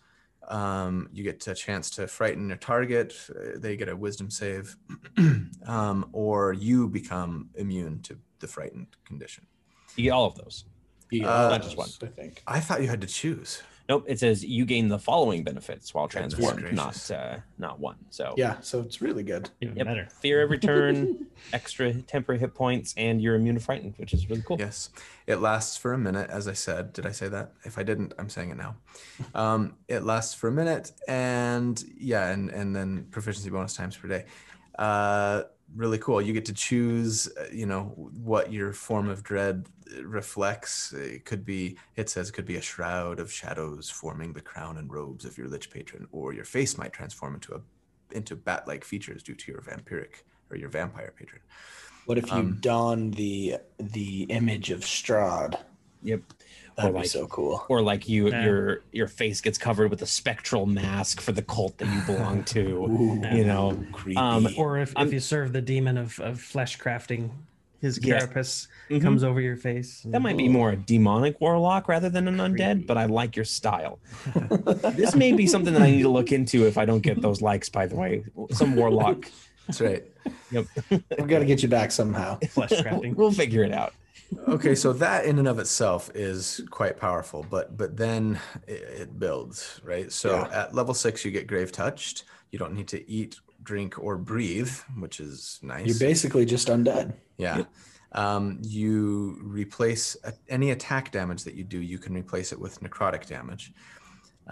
[0.48, 3.14] um, you get a chance to frighten a target.
[3.32, 4.76] uh, They get a wisdom save,
[5.66, 9.46] um, or you become immune to the frightened condition.
[9.96, 10.66] You get all of those.
[11.12, 11.90] Yeah, Uh, Not just one.
[12.04, 12.44] I think.
[12.48, 13.64] I thought you had to choose.
[13.88, 14.06] Nope.
[14.08, 17.98] It says you gain the following benefits while Goodness transformed, not uh, not one.
[18.10, 19.50] So Yeah, so it's really good.
[19.62, 19.86] Even Yep.
[19.86, 20.08] better.
[20.22, 24.42] fear every turn, extra temporary hit points, and you're immune to frightened, which is really
[24.42, 24.58] cool.
[24.60, 24.90] Yes,
[25.28, 26.30] it lasts for a minute.
[26.30, 27.54] As I said, did I say that?
[27.64, 28.76] If I didn't, I'm saying it now.
[29.36, 34.08] Um, it lasts for a minute, and yeah, and and then proficiency bonus times per
[34.08, 34.26] day.
[34.80, 35.44] Uh,
[35.74, 36.22] really cool.
[36.22, 39.68] You get to choose, uh, you know, what your form of dread
[40.02, 40.94] reflects.
[40.94, 44.78] It could be, it says, it could be a shroud of shadows forming the crown
[44.78, 47.62] and robes of your lich patron, or your face might transform into a
[48.12, 51.42] into bat-like features due to your vampiric or your vampire patron.
[52.06, 55.60] What if you Um, don the the image of Strahd
[56.04, 56.22] Yep.
[56.76, 57.64] That'd or be like so cool.
[57.70, 58.44] or like you Yeah.
[58.46, 62.44] your your face gets covered with a spectral mask for the cult that you belong
[62.46, 62.60] to.
[62.86, 63.82] Ooh, you know.
[63.94, 64.18] creepy.
[64.18, 67.30] Um, Or if, I'm- if you serve the demon of, of flesh crafting,
[67.82, 68.20] his Yeah.
[68.20, 69.02] carapace Mhm.
[69.02, 70.02] comes over your face.
[70.10, 73.46] That might be more a demonic warlock rather than an undead, but I like your
[73.46, 74.00] style.
[74.96, 77.42] this may be something that I need to look into if I don't get those
[77.42, 78.24] likes, by the way.
[78.52, 79.30] Some warlock.
[79.68, 80.04] That's right.
[80.52, 80.66] Yep.
[80.90, 82.40] We've got to get you back somehow.
[82.50, 83.16] flesh crafting.
[83.16, 83.94] We'll figure it out.
[84.48, 89.20] Okay, so that in and of itself is quite powerful, but but then it, it
[89.20, 90.12] builds, right?
[90.12, 90.50] So Yeah.
[90.62, 92.26] at level six, you get grave touched.
[92.52, 95.86] You don't need to eat, drink, or breathe, which is nice.
[95.88, 97.14] You're basically just undead.
[97.38, 97.64] Yeah.
[98.14, 100.16] Um, you replace
[100.48, 103.74] any attack damage that you do, you can replace it with necrotic damage.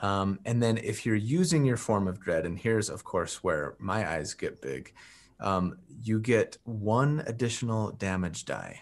[0.01, 3.75] Um, and then if you're using your form of dread, and here's of course where
[3.79, 4.91] my eyes get big,
[5.39, 8.81] um, you get one additional damage die.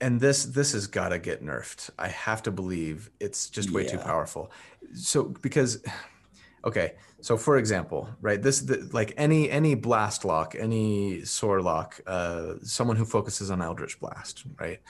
[0.00, 1.90] And this this has got to get nerfed.
[1.98, 4.52] I have to believe it's just way too powerful.
[4.94, 5.82] So because
[6.64, 12.00] okay, so for example, right, this the, like any any blast lock, any sword lock,
[12.06, 14.80] uh, someone who focuses on Eldritch Blast, right?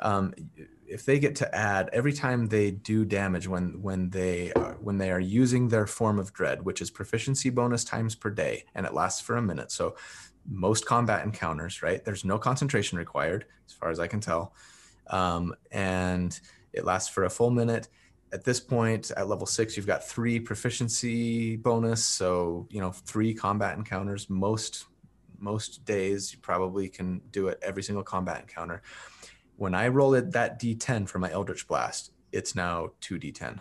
[0.00, 0.32] Um,
[0.86, 4.98] if they get to add every time they do damage when when they uh, when
[4.98, 8.86] they are using their form of dread, which is proficiency bonus times per day, and
[8.86, 9.70] it lasts for a minute.
[9.70, 9.96] So
[10.48, 12.04] most combat encounters, right?
[12.04, 14.54] There's no concentration required, as far as I can tell,
[15.08, 16.38] um, and
[16.72, 17.88] it lasts for a full minute.
[18.32, 22.04] At this point at level six you've got three proficiency bonus.
[22.04, 24.28] So you know three combat encounters.
[24.28, 24.86] Most
[25.38, 28.82] most days you probably can do it every single combat encounter.
[29.56, 33.60] When i roll it that d10 for my eldritch blast it's now 2d10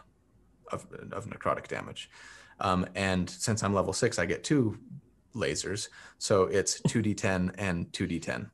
[0.71, 2.09] of, of necrotic damage.
[2.59, 4.77] Um, and since i'm level six i get two
[5.37, 8.49] lasers so it's 2d10 and 2d10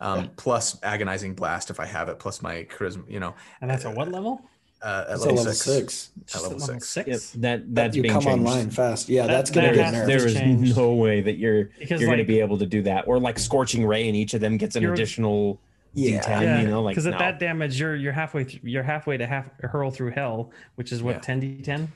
[0.00, 3.84] um, plus agonizing blast if i have it plus my charisma you know And that's
[3.84, 4.42] at what level?
[4.82, 5.60] uh, at level, level six.
[5.64, 6.10] six.
[6.36, 6.96] At level at level six.
[6.96, 7.06] Yep.
[7.16, 7.30] six?
[7.30, 8.46] That that's you being come changed.
[8.46, 9.08] online fast.
[9.08, 10.06] Yeah, That- that's gonna that get nerfed.
[10.06, 10.76] There is changed.
[10.76, 13.38] no way that you're Because you're going to be able to do that, or like
[13.38, 15.58] scorching ray, and each of them gets an additional
[15.94, 16.20] Yeah.
[16.20, 16.42] D10.
[16.42, 17.18] Yeah, you know, like, because at no.
[17.18, 21.02] that damage, you're you're halfway th- you're halfway to half hurl through hell, which is
[21.02, 21.90] what ten d ten.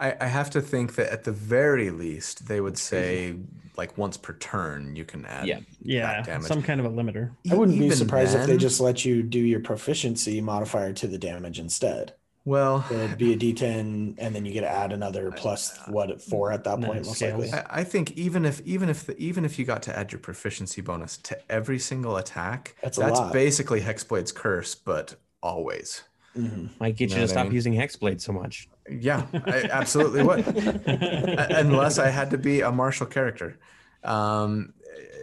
[0.00, 3.36] I, I have to think that at the very least they would say
[3.76, 5.60] like once per turn you can add Yeah.
[5.82, 6.48] Yeah, damage.
[6.48, 7.30] some kind of a limiter.
[7.50, 11.06] I wouldn't be Even surprised if they just let you do your proficiency modifier to
[11.06, 12.14] the damage instead.
[12.44, 16.50] well it'd be a D10, and then you get to add another plus what four
[16.52, 17.52] at that point, most likely.
[17.52, 20.20] I, I think even if even if the, even if you got to add your
[20.20, 26.02] proficiency bonus to every single attack That's that's basically hexblade's curse but always
[26.36, 26.70] Mhm.
[26.80, 27.54] might get you, know to what I stop mean?
[27.54, 28.68] using hexblade so much.
[28.88, 30.46] yeah I absolutely would
[30.86, 33.58] unless I had to be a martial character.
[34.04, 34.74] Um,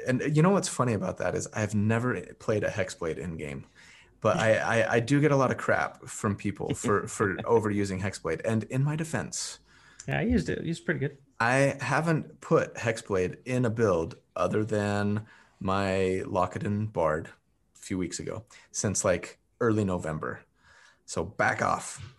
[0.07, 3.65] and you know what's funny about that is I've never played a hexblade in game,
[4.21, 8.01] but I, I, I do get a lot of crap from people for for overusing
[8.01, 8.41] hexblade.
[8.45, 9.59] And in my defense,
[10.07, 10.59] Yeah, I used it.
[10.63, 11.17] It's pretty good.
[11.39, 15.25] I haven't put hexblade in a build other than
[15.59, 17.27] my Lockett Bard
[17.75, 20.41] a few weeks ago since like early November.
[21.07, 22.13] So back off.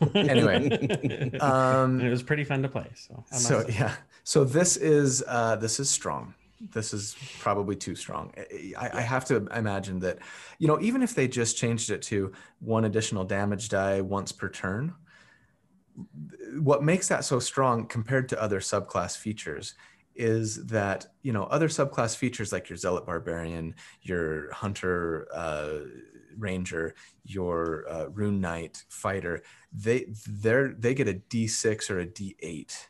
[0.14, 2.86] Anyway, um, it was pretty fun to play.
[2.94, 6.34] So, so yeah so this is uh this is strong
[6.72, 8.32] this is probably too strong
[8.78, 10.18] I, I have to imagine that
[10.58, 14.48] you know even if they just changed it to one additional damage die once per
[14.48, 14.94] turn
[16.58, 19.74] what makes that so strong compared to other subclass features
[20.14, 25.80] is that you know other subclass features like your zealot barbarian your hunter uh,
[26.38, 32.88] ranger your uh, rune knight fighter they they're they get a d6 or a d8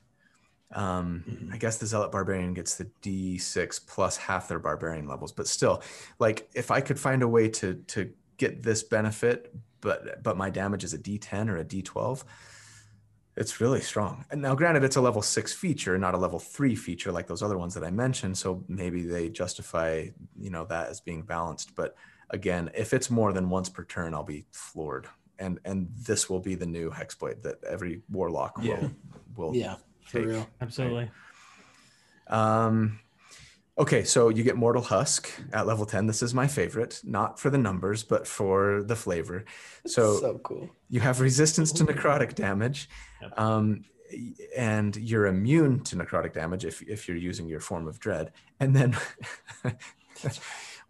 [0.73, 1.55] um, Mhm.
[1.55, 5.83] I guess the zealot barbarian gets the d6 plus half their barbarian levels, but still,
[6.19, 10.51] like if I could find a way to to get this benefit, but but my
[10.51, 12.25] damage is a d10 or a d12,
[13.37, 14.25] it's really strong.
[14.31, 17.43] And now, granted, it's a level six feature, not a level three feature like those
[17.43, 18.39] other ones that I mentioned.
[18.39, 21.75] So maybe they justify you know that as being balanced.
[21.77, 21.95] But
[22.31, 25.07] again, if it's more than once per turn, I'll be floored.
[25.39, 28.89] And and this will be the new hexblade that every warlock will Yeah.
[29.37, 30.49] will Yeah, for real.
[30.61, 31.11] absolutely.
[32.29, 33.01] Um,
[33.77, 36.07] okay, so you get Mortal Husk at level 10.
[36.07, 39.45] This is my favorite, not for the numbers, but for the flavor.
[39.87, 40.71] So, so cool.
[40.89, 42.89] you have resistance to necrotic damage,
[43.21, 43.39] Yep.
[43.39, 43.85] um,
[44.57, 48.33] and you're immune to necrotic damage if, if you're using your form of dread.
[48.61, 48.97] And then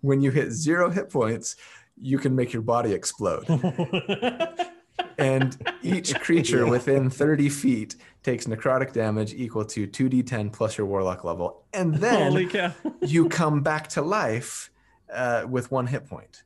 [0.05, 1.57] when you hit zero hit points,
[1.97, 3.47] you can make your body explode.
[5.19, 6.71] and each creature Yeah.
[6.71, 11.65] within 30 feet takes necrotic damage equal to 2d10 plus your warlock level.
[11.73, 12.51] And then
[13.01, 14.71] you come back to life
[15.13, 16.43] uh, with one hit point.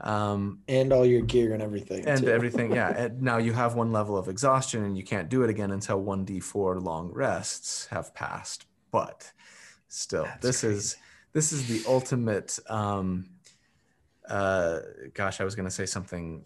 [0.00, 2.06] Um, and all your gear and everything.
[2.06, 2.28] and too.
[2.28, 5.50] everything yeah and now you have one level of exhaustion and you can't do it
[5.50, 9.32] again until 1d4 long rests have passed but
[9.88, 10.96] still That's this is
[11.32, 13.26] this is the ultimate um
[14.28, 14.80] uh
[15.14, 16.42] gosh i was going to say something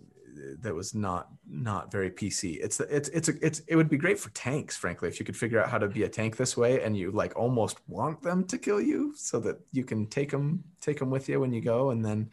[0.60, 4.18] that was not not very pc it's it's it's a, it's it would be great
[4.18, 6.82] for tanks frankly if you could figure out how to be a tank this way
[6.82, 10.62] and you like almost want them to kill you so that you can take them
[10.80, 12.30] take them with you when you go and then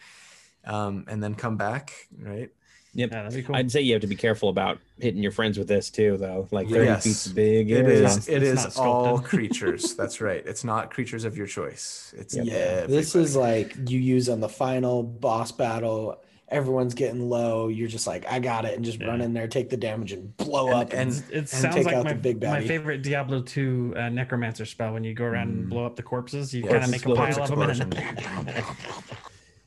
[0.65, 2.51] um and then come back right
[2.93, 3.11] Yep.
[3.11, 3.55] Yeah, that'd be cool.
[3.55, 6.47] I'd say you have to be careful about hitting your friends with this too, though.
[6.51, 7.03] Like 30 Yes.
[7.03, 7.69] feet's big.
[7.69, 8.05] It area.
[8.07, 8.27] is.
[8.27, 9.95] It It's all creatures.
[9.95, 10.43] That's right.
[10.45, 12.13] It's not creatures of your choice.
[12.17, 12.45] It's Yep.
[12.47, 16.19] yeah, this is like you use on the final boss battle.
[16.51, 17.67] Everyone's getting low.
[17.67, 20.35] You're just like, I got it, and just run in there, take the damage, and
[20.37, 20.93] blow And- up.
[20.93, 23.93] And, and- it and sounds take like out my, the big my favorite Diablo 2
[23.95, 25.69] uh, necromancer spell when you go around and Mm.
[25.69, 26.51] blow up the corpses.
[26.51, 28.63] You Yeah, kind of make a explosion, pile of them and then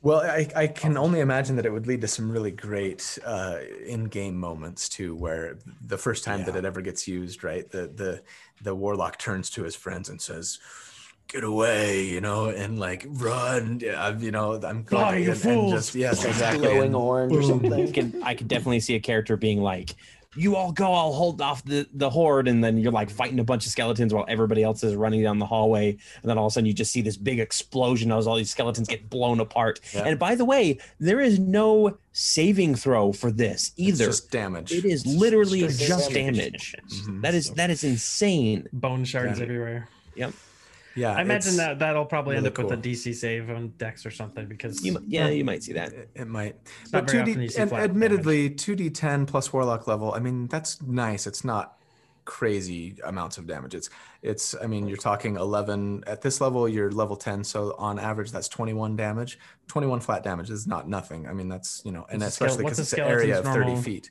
[0.03, 3.59] Well, I, I can only imagine that it would lead to some really great uh,
[3.87, 8.23] in-game moments too, where the first time that it ever gets used, right, the the
[8.61, 10.59] the warlock turns to his friends and says,
[11.29, 15.69] "Get away," you know, and like run, yeah, you know, I'm Fly, going and, and
[15.71, 16.67] just yes, exactly.
[16.67, 17.93] glowing orange or I something.
[17.93, 19.95] can I can definitely see a character being like,
[20.35, 23.45] "You all go, I'll hold off the the horde," and then you're like fighting a
[23.45, 26.51] bunch of skeletons while everybody else is running down the hallway, and then all of
[26.51, 29.81] a sudden you just see this big explosion as all these skeletons get blown apart.
[29.95, 30.05] Yeah.
[30.07, 34.07] And by the way, there is no saving throw for this it's either.
[34.07, 34.73] just damage.
[34.73, 36.73] it is literally straight just damage.
[36.73, 36.77] damage.
[37.07, 37.23] Mhm.
[37.23, 38.69] That is that is insane.
[38.73, 39.45] bone shards Yeah.
[39.45, 39.89] everywhere.
[40.95, 42.89] Yeah, I imagine that that'll probably end really up with a.
[42.89, 45.93] DC save on Dex or something because You, mi- yeah, you might see that.
[45.93, 46.57] It, it might,
[46.93, 50.13] not but two D and flat admittedly two D ten plus warlock level.
[50.15, 51.27] I mean, that's nice.
[51.27, 51.79] It's not
[52.25, 53.75] crazy amounts of damage.
[53.75, 53.91] It's
[54.23, 54.55] it's.
[54.63, 56.69] I mean, you're talking eleven at this level.
[56.69, 59.39] You're level ten, so on average, that's twenty one damage.
[59.69, 61.27] Twenty one flat damage is not nothing.
[61.27, 63.83] I mean, that's you know, and What's especially because it's an area of thirty normal-
[63.83, 64.11] feet.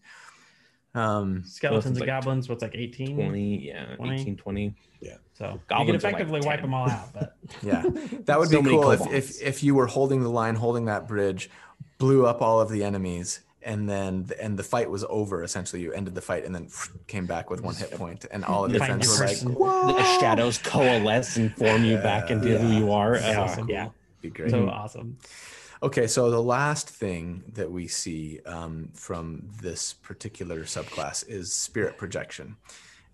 [0.94, 2.50] Um, skeletons like and goblins.
[2.50, 3.16] What's like 18?
[3.16, 4.22] 20, yeah, 20?
[4.22, 4.76] 18, 20.
[5.00, 5.16] Yeah.
[5.34, 7.14] So you Goblins can are like effectively wipe them all out.
[7.14, 7.84] But Yeah,
[8.26, 11.08] that would So be cool if, if if you were holding the line, holding that
[11.08, 11.50] bridge,
[11.98, 15.44] blew up all of the enemies, and then and the fight was over.
[15.44, 16.68] Essentially, you ended the fight and then
[17.08, 19.56] came back with one hit point, and all of your Find friends were like, person.
[19.56, 23.16] "What?" The shadows coalesce and form you back into who you are.
[23.16, 23.42] Yeah.
[23.42, 23.70] Awesome.
[23.70, 23.90] yeah.
[24.22, 24.52] Be great.
[24.52, 25.18] so awesome.
[25.84, 31.98] Okay, so the last thing that we see um, from this particular subclass is spirit
[31.98, 32.56] projection.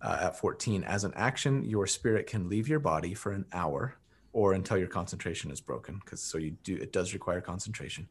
[0.01, 3.95] Uh, at 14, as an action, your spirit can leave your body for an hour
[4.33, 6.01] or until your concentration is broken.
[6.03, 8.05] Because so you do, it does require concentration.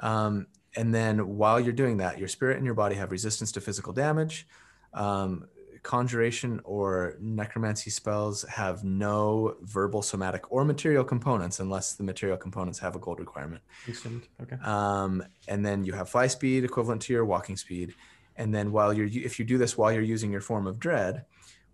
[0.00, 3.62] Um, and then while you're doing that, your spirit and your body have resistance to
[3.62, 4.46] physical damage.
[4.92, 5.46] Um,
[5.82, 12.78] conjuration or necromancy spells have no verbal, somatic, or material components unless the material components
[12.78, 13.62] have a gold requirement.
[14.42, 14.56] Okay.
[14.62, 17.94] Um, and then you have fly speed equivalent to your walking speed.
[18.36, 21.24] And then while you're, if you do this while you're using your form of dread,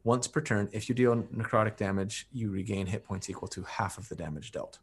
[0.05, 3.99] once per turn, if you deal necrotic damage, you regain hit points equal to half
[3.99, 4.79] of the damage dealt.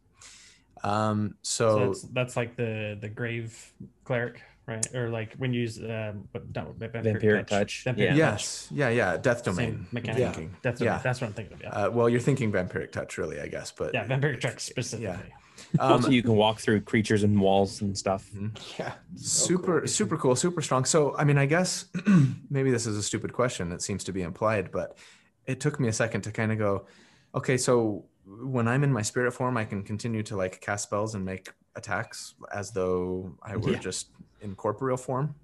[0.82, 3.72] Um, So so, that's, that's like the the grave
[4.04, 4.94] cleric, right?
[4.94, 8.08] Or like when you use um, but not vampiric, Vampiric touch, Vampiric yeah.
[8.08, 8.16] touch.
[8.18, 9.56] yes, yeah, yeah, death domain.
[9.72, 10.20] Same mechanic.
[10.20, 10.32] Yeah.
[10.32, 10.56] thinking.
[10.62, 10.98] That's what, Yeah.
[10.98, 11.62] that's what I'm thinking of.
[11.62, 11.68] Yeah.
[11.70, 13.70] Uh, well, you're thinking vampiric touch, really, I guess.
[13.72, 15.32] But yeah, vampiric touch specifically.
[15.78, 18.28] also, um, you can walk through creatures and walls and stuff.
[18.78, 18.92] Yeah.
[19.16, 21.86] super super cool super strong so i mean i guess
[22.50, 24.96] maybe this is a stupid question it seems to be implied but
[25.46, 26.86] it took me a second to kind of go
[27.34, 31.14] okay so when i'm in my spirit form i can continue to like cast spells
[31.14, 33.78] and make attacks as though i were Yeah.
[33.78, 34.08] just
[34.44, 35.34] in corporeal form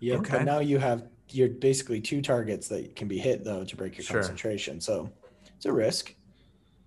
[0.00, 0.16] Yeah.
[0.16, 0.32] Okay.
[0.38, 3.96] But now you have you're basically two targets that can be hit though to break
[3.96, 4.16] your Sure.
[4.20, 4.80] concentration.
[4.80, 5.10] So
[5.56, 6.14] it's a risk.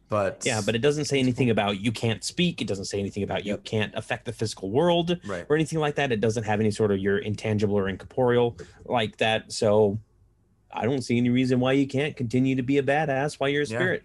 [0.09, 2.61] but Yeah, but it doesn't say anything about you can't speak.
[2.61, 3.63] It doesn't say anything about you Yep.
[3.63, 6.11] can't affect the physical world right or anything like that.
[6.11, 9.51] It doesn't have any sort of your intangible or incorporeal like that.
[9.51, 9.99] So
[10.71, 13.63] I don't see any reason why you can't continue to be a badass while you're
[13.63, 13.77] a Yeah.
[13.77, 14.03] spirit.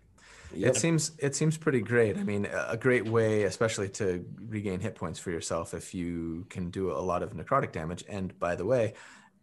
[0.54, 2.16] It seems it seems pretty great.
[2.16, 6.70] I mean, a great way, especially to regain hit points for yourself, if you can
[6.70, 8.04] do a lot of necrotic damage.
[8.08, 8.94] And by the way,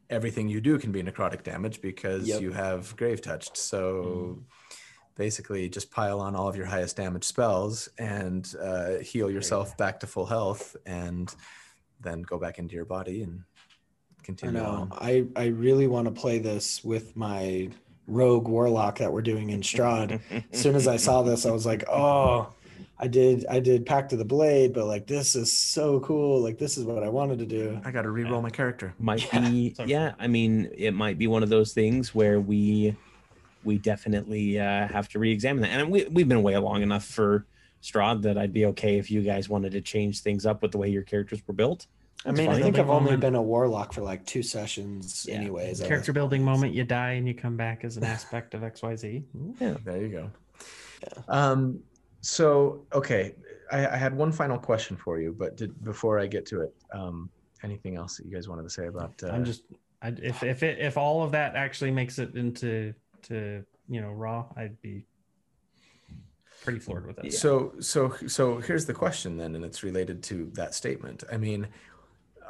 [0.09, 2.41] everything you do can be necrotic damage because Yep.
[2.41, 3.57] you have grave touched.
[3.57, 4.43] So
[5.15, 9.99] basically, just pile on all of your highest damage spells and uh, heal yourself back
[10.01, 11.33] to full health, and
[12.01, 13.43] then go back into your body and
[14.23, 14.69] continue I know.
[14.69, 14.91] on.
[14.93, 17.69] I I really want to play this with my
[18.07, 20.19] rogue warlock that we're doing in Strahd.
[20.51, 22.49] as soon as I saw this, I was like, oh,
[22.97, 26.39] I did I did Pact of the Blade, but like this is so cool.
[26.41, 27.79] Like this is what I wanted to do.
[27.83, 28.93] I got to re-roll my character.
[28.99, 29.49] might Yeah.
[29.49, 32.95] be So- yeah i mean it might be one of those things where we
[33.65, 37.45] we definitely uh, have to re-examine that and we, we've been way long enough for
[37.83, 40.77] Strahd that i'd be okay if you guys wanted to change things up with the
[40.77, 41.87] way your characters were built
[42.25, 43.21] I mean, I think I've only Moment.
[43.21, 45.35] been a warlock for like two sessions, Yeah.
[45.35, 45.81] anyways.
[45.81, 46.55] Character building point.
[46.55, 49.23] moment, you die and you come back as an aspect of XYZ.
[49.61, 50.31] Yeah, there you go.
[51.27, 51.79] Um,
[52.21, 53.35] so okay,
[53.71, 56.73] I, I had one final question for you, but did, before I get to it,
[56.91, 57.29] um,
[57.63, 59.13] anything else that you guys wanted to say about?
[59.21, 59.63] Uh, I'm just,
[60.01, 62.93] I, if if it, if all of that actually makes it into
[63.23, 65.05] to you know raw, I'd be
[66.63, 67.33] pretty floored with it.
[67.33, 71.23] So so so here's the question then, and it's related to that statement.
[71.31, 71.67] I mean,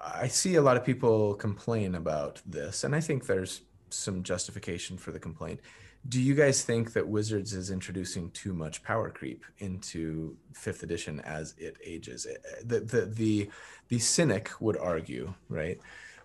[0.05, 4.97] I see a lot of people complain about this, and I think there's some justification
[4.97, 5.59] for the complaint.
[6.07, 11.19] Do you guys think that Wizards is introducing too much power creep into fifth edition
[11.21, 12.27] as it ages?
[12.29, 13.49] Eh, The the the,
[13.87, 15.79] the cynic would argue, right,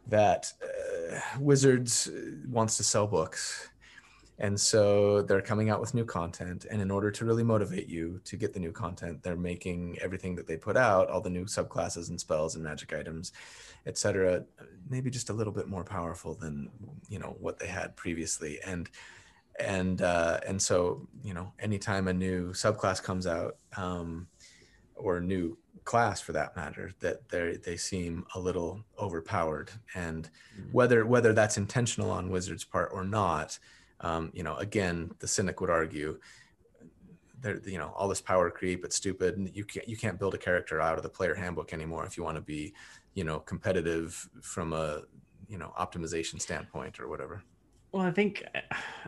[0.09, 3.71] that uh, Wizards uh, wants to sell books
[4.41, 6.65] and so they're coming out with new content.
[6.71, 10.35] And in order to really motivate you to get the new content, they're making everything
[10.37, 13.33] that they put out, all the new subclasses and spells and magic items,
[13.85, 14.43] etc.,
[14.89, 16.71] maybe just a little bit more powerful than
[17.11, 18.59] you know what they had previously.
[18.65, 18.89] And
[19.59, 24.27] and uh, and so you know, anytime a new subclass comes out, um,
[24.95, 29.71] or a new class for that matter, that they they seem a little overpowered.
[29.95, 30.31] And
[30.73, 33.59] whether whether that's intentional on Wizards' part or not,
[34.01, 36.19] um, you know, again, the cynic would argue,
[37.41, 40.35] there, you know, all this power creep, it's stupid, and you can't you can't build
[40.35, 42.75] a character out of the player handbook anymore if you want to be,
[43.15, 45.03] you know, competitive from a
[45.49, 47.43] you know optimization standpoint or whatever.
[47.93, 48.45] Well, I think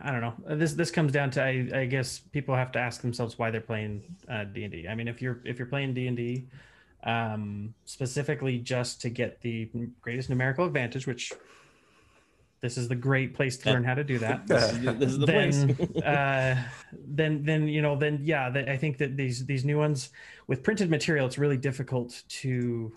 [0.03, 0.55] I don't know.
[0.55, 3.61] This this comes down to I, I guess people have to ask themselves why they're
[3.61, 4.87] playing uh, D and D.
[4.87, 6.47] I mean, if you're if you're playing D and D
[7.05, 9.69] um, specifically just to get the
[10.01, 11.31] greatest numerical advantage, which
[12.63, 14.47] this is the great place to learn how to do that.
[14.47, 15.65] This is, this is the place.
[15.65, 19.77] then, uh, then, then you know, then yeah, that I think that these these new
[19.77, 20.11] ones
[20.47, 22.93] with printed material, it's really difficult to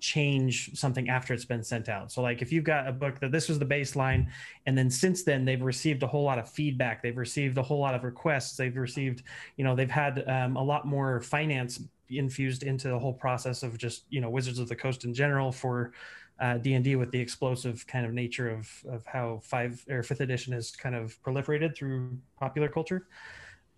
[0.00, 2.10] change something after it's been sent out.
[2.10, 4.28] So, like, if you've got a book that this was the baseline,
[4.64, 7.80] and then since then they've received a whole lot of feedback, they've received a whole
[7.80, 9.22] lot of requests, they've received,
[9.58, 11.78] you know, they've had um, a lot more finance
[12.08, 15.52] infused into the whole process of just you know Wizards of the Coast in general
[15.52, 15.92] for
[16.40, 20.52] uh, D&D with the explosive kind of nature of, of how five or fifth edition
[20.52, 23.06] has kind of proliferated through popular culture.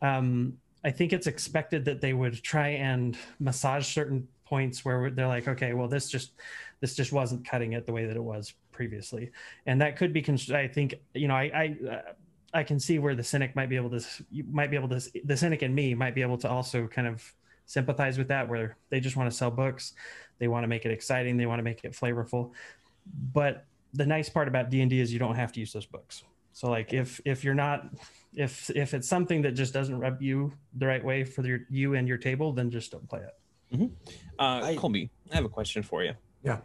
[0.02, 5.28] Um, I think it's expected that they would try and massage certain points where they're
[5.28, 6.32] like, okay, well, this just
[6.80, 9.30] this just wasn't cutting it the way that it was previously,
[9.66, 10.22] and that could be.
[10.22, 12.12] Cons- I think you know, I I, uh,
[12.54, 14.04] I can see where the cynic might be able to
[14.50, 17.32] might be able to the cynic and me might be able to also kind of
[17.66, 19.92] sympathize with that where they just want to sell books
[20.40, 22.50] they want to make it exciting they want to make it flavorful
[23.32, 23.64] but
[23.94, 26.92] the nice part about d&d is you don't have to use those books so like
[26.92, 27.86] if if you're not
[28.34, 31.94] if if it's something that just doesn't rub you the right way for your you
[31.94, 33.34] and your table then just don't play it
[34.40, 36.14] Uh, I- Colby, I have a question for you.
[36.42, 36.58] Yeah.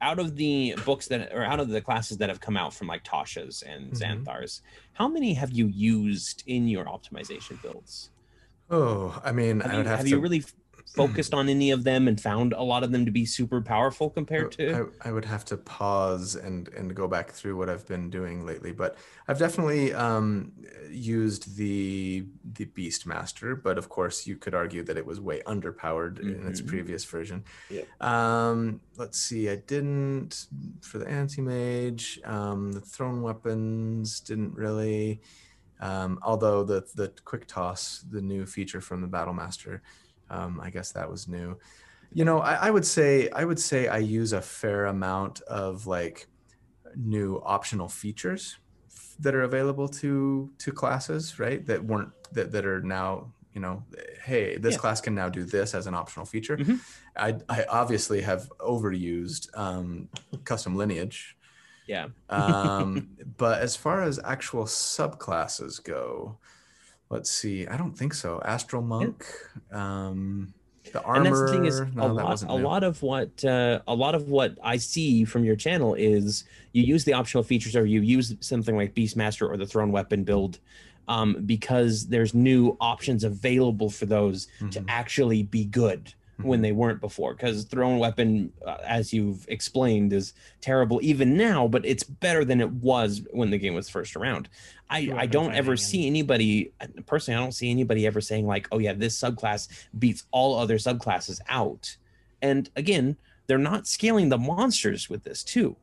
[0.00, 2.86] Out of the books that, or out of the classes that have come out from
[2.86, 3.98] like Tasha's and Mhm.
[4.24, 4.62] Xanathar's,
[4.94, 8.10] how many have you used in your optimization builds?
[8.70, 10.10] Oh, I mean, Have, I you, would have, have to.
[10.10, 10.54] you really f-
[10.94, 14.10] focused on any of them and found a lot of them to be super powerful
[14.10, 14.90] compared to?
[15.02, 18.44] I, I would have to pause and and go back through what I've been doing
[18.44, 18.96] lately, but
[19.28, 20.52] I've definitely um,
[20.90, 23.60] used the the Beastmaster.
[23.62, 26.66] But of course, you could argue that it was way underpowered in its Mhm.
[26.66, 27.44] previous version.
[27.70, 27.82] Yeah.
[28.00, 30.46] Um, let's see, I didn't
[30.82, 32.20] for the anti-mage.
[32.24, 35.20] Um, the thrown weapons didn't really.
[35.80, 39.82] Um, although the the quick toss, the new feature from the Battle Master,
[40.32, 41.58] um, I guess that was new.
[42.12, 45.86] You know, I, I would say I would say I use a fair amount of
[45.86, 46.26] like
[46.96, 48.58] new optional features
[49.20, 51.64] that are available to to classes, right?
[51.66, 53.84] That weren't that that are now you know,
[54.24, 54.80] hey, this Yeah.
[54.80, 56.56] class can now do this as an optional feature.
[56.56, 56.80] Mhm.
[57.16, 60.08] I I obviously have overused um,
[60.44, 61.36] custom lineage.
[61.86, 62.08] yeah.
[62.30, 66.38] Um, but as far as actual subclasses go,
[67.12, 67.66] let's see.
[67.66, 68.40] I don't think so.
[68.44, 69.24] Astral monk,
[69.70, 70.52] um,
[70.92, 71.16] the armor.
[71.18, 74.14] and that's the thing is no, a lot, a lot of what uh, a lot
[74.16, 78.00] of what i see from your channel is you use the optional features or you
[78.00, 80.58] use something like beastmaster or the thrown weapon build
[81.08, 84.84] um, because there's new options available for those to Mhm.
[84.88, 86.12] actually be good
[86.44, 86.62] when Mhm.
[86.62, 91.84] they weren't before because thrown weapon uh, as you've explained is terrible even now but
[91.86, 94.48] it's better than it was when the game was first around
[94.90, 96.72] i, True I don't ever see anybody
[97.06, 99.68] personally i don't see anybody ever saying like oh yeah this subclass
[99.98, 101.96] beats all other subclasses out
[102.40, 103.16] and again
[103.46, 105.76] they're not scaling the monsters with this too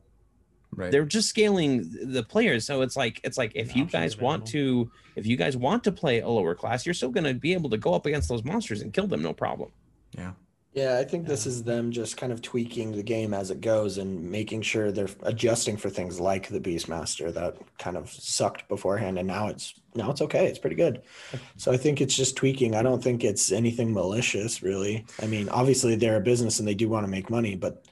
[0.74, 0.90] right.
[0.92, 4.90] they're just scaling the players so it's like it's like if you guys want to
[5.16, 7.68] if you guys want to play a lower class you're still going to be able
[7.70, 9.70] to go up against those monsters and kill them no problem
[10.16, 10.32] Yeah.
[10.72, 13.60] Yeah, I think this um, is them just kind of tweaking the game as it
[13.60, 18.68] goes and making sure they're adjusting for things like the Beastmaster that kind of sucked
[18.68, 20.46] beforehand, and now it's now it's okay.
[20.46, 21.02] It's pretty good.
[21.56, 22.74] So I think it's just tweaking.
[22.74, 25.04] I don't think it's anything malicious, really.
[25.20, 27.84] I mean, obviously they're a business and they do want to make money, but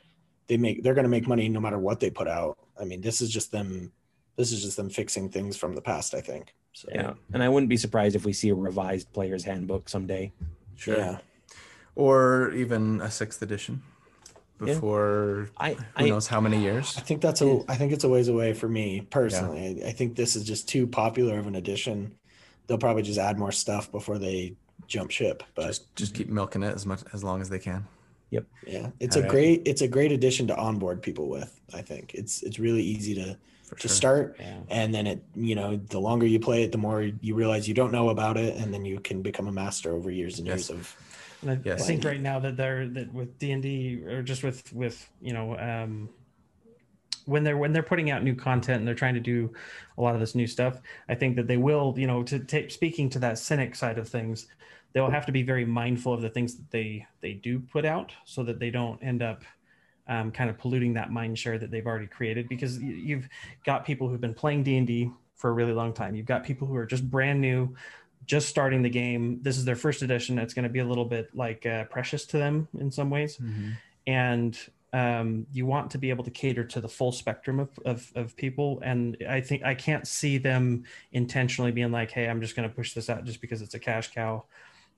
[0.47, 2.57] they make they're going to make money no matter what they put out.
[2.81, 3.93] I mean, this is just them.
[4.37, 6.15] This is just them fixing things from the past.
[6.15, 6.55] I think.
[6.73, 10.33] So, Yeah, and I wouldn't be surprised if we see a revised player's handbook someday.
[10.77, 10.97] Sure.
[10.97, 11.19] Yeah.
[11.99, 13.83] Or even a sixth edition
[14.61, 14.67] Yeah.
[14.75, 16.95] before I, who I knows how many years.
[16.97, 17.61] I think that's a.
[17.69, 19.83] I think it's a ways away for me personally.
[19.85, 22.15] I, I think this is just too popular of an addition.
[22.69, 24.55] They'll probably just add more stuff before they
[24.87, 25.43] jump ship.
[25.57, 27.85] But Just just keep milking it as much as long as they can.
[28.31, 28.45] Yep.
[28.67, 29.31] Yeah, it's All a right.
[29.33, 29.63] great.
[29.65, 31.59] It's a great addition to onboard people with.
[31.75, 33.97] I think it's it's really easy to For to sure.
[33.97, 34.61] start, yeah.
[34.71, 37.75] and then it you know the longer you play it, the more you realize you
[37.75, 40.69] don't know about it, and then you can become a master over years and Yes.
[40.69, 40.97] years of.
[41.43, 41.87] And I, Yes.
[41.87, 45.33] Think right now that they're that with D and D or just with with you
[45.33, 46.09] know um,
[47.27, 49.53] when they're when they're putting out new content and they're trying to do
[49.97, 52.71] a lot of this new stuff, I think that they will you know to take
[52.71, 54.49] speaking to that cynic side of things,
[54.93, 58.13] they'll have to be very mindful of the things that they they do put out
[58.25, 59.45] so that they don't end up
[60.09, 63.29] um, kind of polluting that mind share that they've already created because you've
[63.65, 66.75] got people who've been playing d&d for a really long time you've got people who
[66.75, 67.75] are just brand new
[68.29, 70.39] just starting the game this is their first edition.
[70.39, 73.39] It's going to be a little bit like uh, precious to them in some ways.
[73.39, 73.73] Mhm.
[74.07, 74.59] and
[74.95, 78.37] um, you want to be able to cater to the full spectrum of, of, of
[78.37, 78.81] people.
[78.85, 82.75] And i think i can't see them intentionally being like hey i'm just going to
[82.75, 84.45] push this out just because it's a cash cow.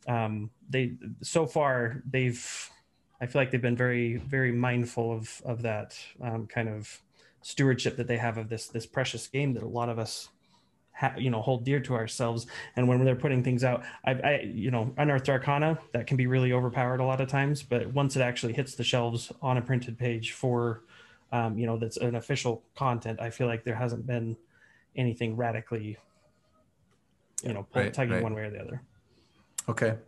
[0.06, 2.70] Um, they so far they've
[3.20, 7.00] i feel like they've been very very mindful of of that um, kind of
[7.42, 10.28] stewardship that they have of this this precious game that a lot of us
[11.00, 12.46] ha- you know hold dear to ourselves
[12.76, 16.26] and when they're putting things out I, I you know unearthed arcana that can be
[16.26, 19.62] really overpowered a lot of times but once it actually hits the shelves on a
[19.62, 20.82] printed page for
[21.32, 24.36] um, you know that's an official content i feel like there hasn't been
[24.96, 25.96] anything radically
[27.42, 28.22] you know pull- Right, tugging right.
[28.22, 28.82] one way or the other
[29.68, 29.98] Okay.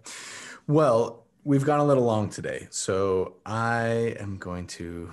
[0.66, 5.12] Well, we've gone a little long today, so I am going to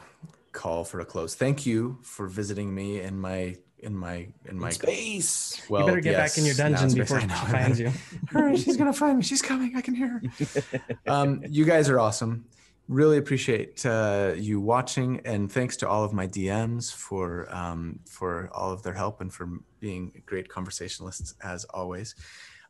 [0.53, 1.36] call for a close.
[1.36, 5.61] Thank you for visiting me in my in my in my Space.
[5.69, 5.82] well.
[5.82, 7.91] you better get back in your yes, dungeon before I she finds you
[8.30, 9.23] Hurry, she's gonna find me.
[9.23, 9.75] She's coming.
[9.75, 10.82] I can hear her.
[11.07, 12.45] um, you guys are awesome.
[12.88, 18.49] Really appreciate uh, you watching, and thanks to all of my DMs for um, for
[18.53, 19.49] all of their help and for
[19.80, 22.15] being great conversationalists as always.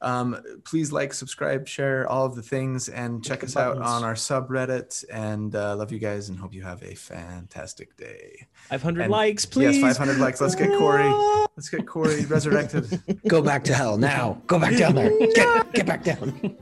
[0.02, 4.04] Um, please like, subscribe, share all of the things, and check us the out on
[4.04, 5.04] our subreddit.
[5.12, 8.48] And uh, love you guys, and hope you have a fantastic day.
[8.70, 9.78] 500 And- likes, please.
[9.78, 10.40] Yes, 500 likes.
[10.40, 11.04] Let's get Corey.
[11.58, 13.02] Let's get Corey resurrected.
[13.28, 14.42] Go back to hell now.
[14.48, 15.10] Go back down there.
[15.34, 16.40] Get, get back down.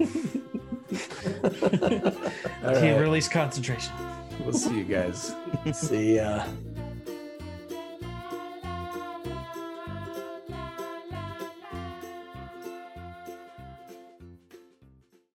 [1.44, 3.00] All can't right.
[3.00, 3.94] release concentration
[4.44, 5.36] We'll see you guys.
[5.74, 6.46] See ya.